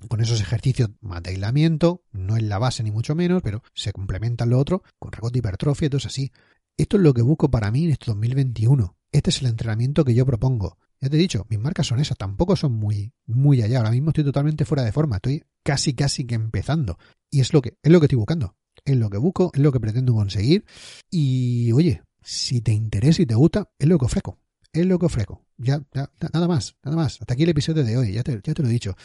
con 0.08 0.20
esos 0.20 0.40
ejercicios 0.40 0.90
más 1.00 1.22
de 1.22 1.30
aislamiento, 1.30 2.02
no 2.12 2.36
es 2.36 2.42
la 2.42 2.58
base 2.58 2.82
ni 2.82 2.90
mucho 2.90 3.14
menos, 3.14 3.42
pero 3.42 3.62
se 3.74 3.92
complementan 3.92 4.50
lo 4.50 4.58
otro 4.58 4.82
con 4.98 5.12
recorte 5.12 5.38
hipertrofia, 5.38 5.86
entonces 5.86 6.12
así. 6.12 6.32
Esto 6.76 6.96
es 6.96 7.02
lo 7.02 7.14
que 7.14 7.22
busco 7.22 7.50
para 7.50 7.70
mí 7.70 7.84
en 7.84 7.92
este 7.92 8.06
2021. 8.06 8.96
Este 9.12 9.30
es 9.30 9.40
el 9.42 9.48
entrenamiento 9.48 10.04
que 10.04 10.14
yo 10.14 10.26
propongo. 10.26 10.78
Ya 11.00 11.08
te 11.08 11.16
he 11.16 11.20
dicho, 11.20 11.46
mis 11.48 11.58
marcas 11.58 11.86
son 11.86 12.00
esas, 12.00 12.16
tampoco 12.16 12.56
son 12.56 12.72
muy, 12.72 13.12
muy 13.26 13.62
allá. 13.62 13.78
Ahora 13.78 13.90
mismo 13.90 14.10
estoy 14.10 14.24
totalmente 14.24 14.64
fuera 14.64 14.82
de 14.82 14.90
forma, 14.90 15.16
estoy 15.16 15.44
casi, 15.62 15.94
casi 15.94 16.26
que 16.26 16.34
empezando. 16.34 16.98
Y 17.30 17.40
es 17.40 17.52
lo 17.52 17.62
que, 17.62 17.76
es 17.82 17.92
lo 17.92 18.00
que 18.00 18.06
estoy 18.06 18.16
buscando. 18.16 18.56
Es 18.84 18.96
lo 18.96 19.10
que 19.10 19.18
busco, 19.18 19.50
es 19.54 19.60
lo 19.60 19.70
que 19.70 19.80
pretendo 19.80 20.14
conseguir. 20.14 20.64
Y 21.10 21.70
oye, 21.72 22.02
si 22.22 22.60
te 22.60 22.72
interesa 22.72 23.22
y 23.22 23.26
te 23.26 23.34
gusta, 23.34 23.70
es 23.78 23.86
lo 23.86 23.98
que 23.98 24.06
ofrezco. 24.06 24.38
Es 24.72 24.86
lo 24.86 24.98
que 24.98 25.06
ofrezco. 25.06 25.44
Ya, 25.58 25.84
ya 25.92 26.10
nada 26.32 26.48
más, 26.48 26.76
nada 26.82 26.96
más. 26.96 27.20
Hasta 27.20 27.34
aquí 27.34 27.44
el 27.44 27.50
episodio 27.50 27.84
de 27.84 27.96
hoy, 27.96 28.12
ya 28.12 28.22
te, 28.22 28.40
ya 28.42 28.54
te 28.54 28.62
lo 28.62 28.68
he 28.68 28.72
dicho. 28.72 28.96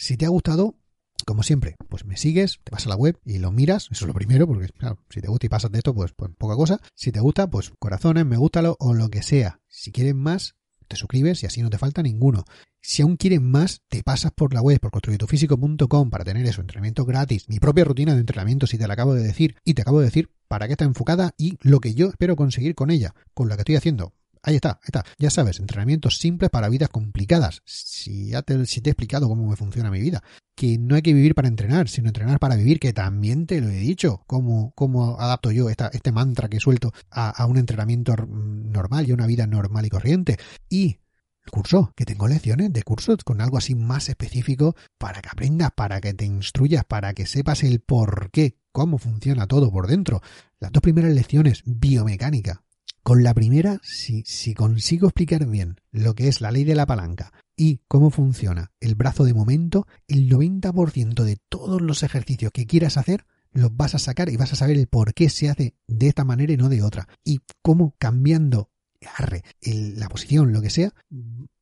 Si 0.00 0.16
te 0.16 0.24
ha 0.24 0.30
gustado, 0.30 0.78
como 1.26 1.42
siempre, 1.42 1.76
pues 1.90 2.06
me 2.06 2.16
sigues, 2.16 2.58
te 2.64 2.70
vas 2.70 2.86
a 2.86 2.88
la 2.88 2.96
web 2.96 3.20
y 3.22 3.36
lo 3.36 3.52
miras, 3.52 3.88
eso 3.90 4.06
es 4.06 4.08
lo 4.08 4.14
primero, 4.14 4.46
porque 4.46 4.66
claro, 4.68 4.98
si 5.10 5.20
te 5.20 5.28
gusta 5.28 5.44
y 5.44 5.50
pasas 5.50 5.70
de 5.70 5.76
esto, 5.76 5.94
pues, 5.94 6.14
pues 6.16 6.32
poca 6.38 6.56
cosa. 6.56 6.80
Si 6.94 7.12
te 7.12 7.20
gusta, 7.20 7.50
pues 7.50 7.70
corazones, 7.78 8.24
me 8.24 8.38
gusta 8.38 8.62
o 8.78 8.94
lo 8.94 9.10
que 9.10 9.22
sea. 9.22 9.60
Si 9.68 9.92
quieres 9.92 10.14
más, 10.14 10.56
te 10.88 10.96
suscribes 10.96 11.42
y 11.42 11.46
así 11.46 11.60
no 11.60 11.68
te 11.68 11.76
falta 11.76 12.02
ninguno. 12.02 12.46
Si 12.80 13.02
aún 13.02 13.18
quieres 13.18 13.42
más, 13.42 13.82
te 13.88 14.02
pasas 14.02 14.32
por 14.32 14.54
la 14.54 14.62
web, 14.62 14.80
por 14.80 14.90
construyetufísico.com 14.90 16.08
para 16.08 16.24
tener 16.24 16.46
eso, 16.46 16.62
entrenamiento 16.62 17.04
gratis, 17.04 17.46
mi 17.50 17.60
propia 17.60 17.84
rutina 17.84 18.14
de 18.14 18.20
entrenamiento, 18.20 18.66
si 18.66 18.78
te 18.78 18.88
la 18.88 18.94
acabo 18.94 19.12
de 19.12 19.22
decir, 19.22 19.56
y 19.66 19.74
te 19.74 19.82
acabo 19.82 19.98
de 19.98 20.06
decir 20.06 20.30
para 20.48 20.66
qué 20.66 20.72
está 20.72 20.86
enfocada 20.86 21.34
y 21.36 21.58
lo 21.60 21.80
que 21.80 21.92
yo 21.92 22.08
espero 22.08 22.36
conseguir 22.36 22.74
con 22.74 22.90
ella, 22.90 23.14
con 23.34 23.50
lo 23.50 23.54
que 23.54 23.60
estoy 23.60 23.76
haciendo. 23.76 24.14
Ahí 24.42 24.54
está, 24.54 24.70
ahí 24.70 24.86
está. 24.86 25.04
Ya 25.18 25.28
sabes, 25.28 25.60
entrenamientos 25.60 26.18
simples 26.18 26.50
para 26.50 26.68
vidas 26.68 26.88
complicadas. 26.88 27.62
Si 27.66 28.28
ya 28.28 28.42
te, 28.42 28.54
he 28.54 28.62
explicado 28.62 29.28
cómo 29.28 29.48
me 29.48 29.56
funciona 29.56 29.90
mi 29.90 30.00
vida. 30.00 30.22
Que 30.54 30.78
no 30.78 30.94
hay 30.94 31.02
que 31.02 31.12
vivir 31.12 31.34
para 31.34 31.48
entrenar, 31.48 31.88
sino 31.88 32.08
entrenar 32.08 32.38
para 32.38 32.56
vivir, 32.56 32.80
que 32.80 32.92
también 32.92 33.46
te 33.46 33.60
lo 33.60 33.68
he 33.68 33.76
dicho. 33.76 34.24
Cómo, 34.26 34.72
cómo 34.74 35.20
adapto 35.20 35.50
yo 35.52 35.68
este 35.68 36.12
mantra 36.12 36.48
que 36.48 36.60
suelto 36.60 36.92
a, 37.10 37.30
a 37.30 37.46
un 37.46 37.58
entrenamiento 37.58 38.14
normal 38.16 39.06
y 39.06 39.10
a 39.10 39.14
una 39.14 39.26
vida 39.26 39.46
normal 39.46 39.84
y 39.86 39.90
corriente. 39.90 40.38
Y 40.70 41.00
el 41.44 41.50
curso, 41.50 41.92
que 41.96 42.04
tengo 42.04 42.28
lecciones 42.28 42.72
de 42.72 42.82
cursos 42.82 43.18
con 43.24 43.40
algo 43.40 43.58
así 43.58 43.74
más 43.74 44.08
específico 44.08 44.74
para 44.98 45.20
que 45.20 45.28
aprendas, 45.30 45.70
para 45.74 46.00
que 46.00 46.14
te 46.14 46.24
instruyas, 46.24 46.84
para 46.84 47.12
que 47.12 47.26
sepas 47.26 47.62
el 47.62 47.80
por 47.80 48.30
qué, 48.30 48.56
cómo 48.72 48.98
funciona 48.98 49.46
todo 49.46 49.70
por 49.70 49.86
dentro. 49.86 50.20
Las 50.58 50.72
dos 50.72 50.82
primeras 50.82 51.12
lecciones, 51.12 51.62
biomecánica, 51.64 52.62
con 53.02 53.22
la 53.22 53.34
primera, 53.34 53.80
si, 53.82 54.22
si 54.26 54.54
consigo 54.54 55.08
explicar 55.08 55.46
bien 55.46 55.80
lo 55.90 56.14
que 56.14 56.28
es 56.28 56.40
la 56.40 56.50
ley 56.50 56.64
de 56.64 56.74
la 56.74 56.86
palanca 56.86 57.32
y 57.56 57.80
cómo 57.88 58.10
funciona 58.10 58.72
el 58.80 58.94
brazo 58.94 59.24
de 59.24 59.34
momento, 59.34 59.86
el 60.08 60.28
90% 60.28 61.24
de 61.24 61.36
todos 61.48 61.80
los 61.80 62.02
ejercicios 62.02 62.52
que 62.52 62.66
quieras 62.66 62.96
hacer 62.96 63.26
los 63.52 63.76
vas 63.76 63.94
a 63.94 63.98
sacar 63.98 64.28
y 64.28 64.36
vas 64.36 64.52
a 64.52 64.56
saber 64.56 64.76
el 64.76 64.86
por 64.86 65.14
qué 65.14 65.28
se 65.28 65.48
hace 65.48 65.74
de 65.88 66.08
esta 66.08 66.24
manera 66.24 66.52
y 66.52 66.56
no 66.56 66.68
de 66.68 66.82
otra. 66.82 67.08
Y 67.24 67.40
cómo 67.62 67.94
cambiando 67.98 68.70
arre, 69.16 69.42
la 69.62 70.08
posición, 70.08 70.52
lo 70.52 70.60
que 70.60 70.70
sea, 70.70 70.92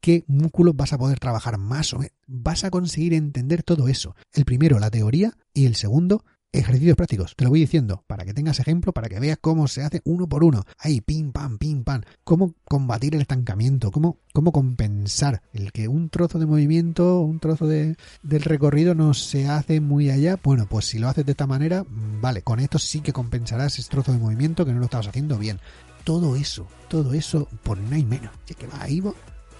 qué 0.00 0.24
músculos 0.26 0.76
vas 0.76 0.92
a 0.92 0.98
poder 0.98 1.18
trabajar 1.18 1.58
más 1.58 1.92
o 1.92 1.98
menos. 1.98 2.12
Vas 2.26 2.64
a 2.64 2.70
conseguir 2.70 3.14
entender 3.14 3.62
todo 3.62 3.88
eso. 3.88 4.16
El 4.32 4.44
primero, 4.44 4.78
la 4.78 4.90
teoría, 4.90 5.36
y 5.54 5.66
el 5.66 5.76
segundo, 5.76 6.24
ejercicios 6.52 6.96
prácticos. 6.96 7.34
Te 7.36 7.44
lo 7.44 7.50
voy 7.50 7.60
diciendo 7.60 8.04
para 8.06 8.24
que 8.24 8.34
tengas 8.34 8.60
ejemplo, 8.60 8.92
para 8.92 9.08
que 9.08 9.20
veas 9.20 9.38
cómo 9.40 9.68
se 9.68 9.82
hace 9.82 10.00
uno 10.04 10.28
por 10.28 10.44
uno. 10.44 10.64
Ahí, 10.78 11.00
pim, 11.00 11.32
pam, 11.32 11.58
pim, 11.58 11.84
pam. 11.84 12.02
Cómo 12.24 12.54
combatir 12.64 13.14
el 13.14 13.20
estancamiento, 13.20 13.90
cómo, 13.90 14.18
cómo 14.32 14.52
compensar 14.52 15.42
el 15.52 15.72
que 15.72 15.88
un 15.88 16.08
trozo 16.10 16.38
de 16.38 16.46
movimiento, 16.46 17.20
un 17.20 17.40
trozo 17.40 17.66
de, 17.66 17.96
del 18.22 18.42
recorrido 18.42 18.94
no 18.94 19.14
se 19.14 19.48
hace 19.48 19.80
muy 19.80 20.10
allá. 20.10 20.38
Bueno, 20.42 20.66
pues 20.68 20.86
si 20.86 20.98
lo 20.98 21.08
haces 21.08 21.26
de 21.26 21.32
esta 21.32 21.46
manera, 21.46 21.84
vale, 21.88 22.42
con 22.42 22.60
esto 22.60 22.78
sí 22.78 23.00
que 23.00 23.12
compensarás 23.12 23.78
ese 23.78 23.88
trozo 23.88 24.12
de 24.12 24.18
movimiento 24.18 24.64
que 24.64 24.72
no 24.72 24.78
lo 24.78 24.86
estabas 24.86 25.08
haciendo 25.08 25.38
bien. 25.38 25.60
Todo 26.04 26.36
eso, 26.36 26.66
todo 26.88 27.12
eso 27.12 27.48
por 27.62 27.78
no 27.78 27.94
hay 27.94 28.04
menos. 28.04 28.30
Si 28.46 28.54
es 28.54 28.56
que 28.56 28.66
va 28.66 28.82
ahí, 28.82 29.02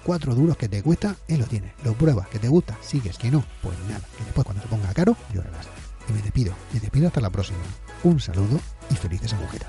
cuatro 0.02 0.34
duros 0.34 0.56
que 0.56 0.68
te 0.68 0.82
cuesta, 0.82 1.16
él 1.28 1.40
lo 1.40 1.46
tienes. 1.46 1.72
Lo 1.84 1.92
pruebas, 1.92 2.28
que 2.28 2.38
te 2.38 2.48
gusta, 2.48 2.78
sigues, 2.80 3.18
que 3.18 3.30
no, 3.30 3.44
pues 3.62 3.76
nada. 3.88 4.00
Que 4.16 4.24
después 4.24 4.46
cuando 4.46 4.62
se 4.62 4.68
ponga 4.68 4.94
caro, 4.94 5.14
llorarás 5.34 5.66
y 6.08 6.12
me 6.12 6.22
despido. 6.22 6.54
Me 6.72 6.80
despido 6.80 7.08
hasta 7.08 7.20
la 7.20 7.30
próxima. 7.30 7.58
Un 8.04 8.20
saludo 8.20 8.60
y 8.90 8.94
felices 8.94 9.32
agujeras. 9.32 9.68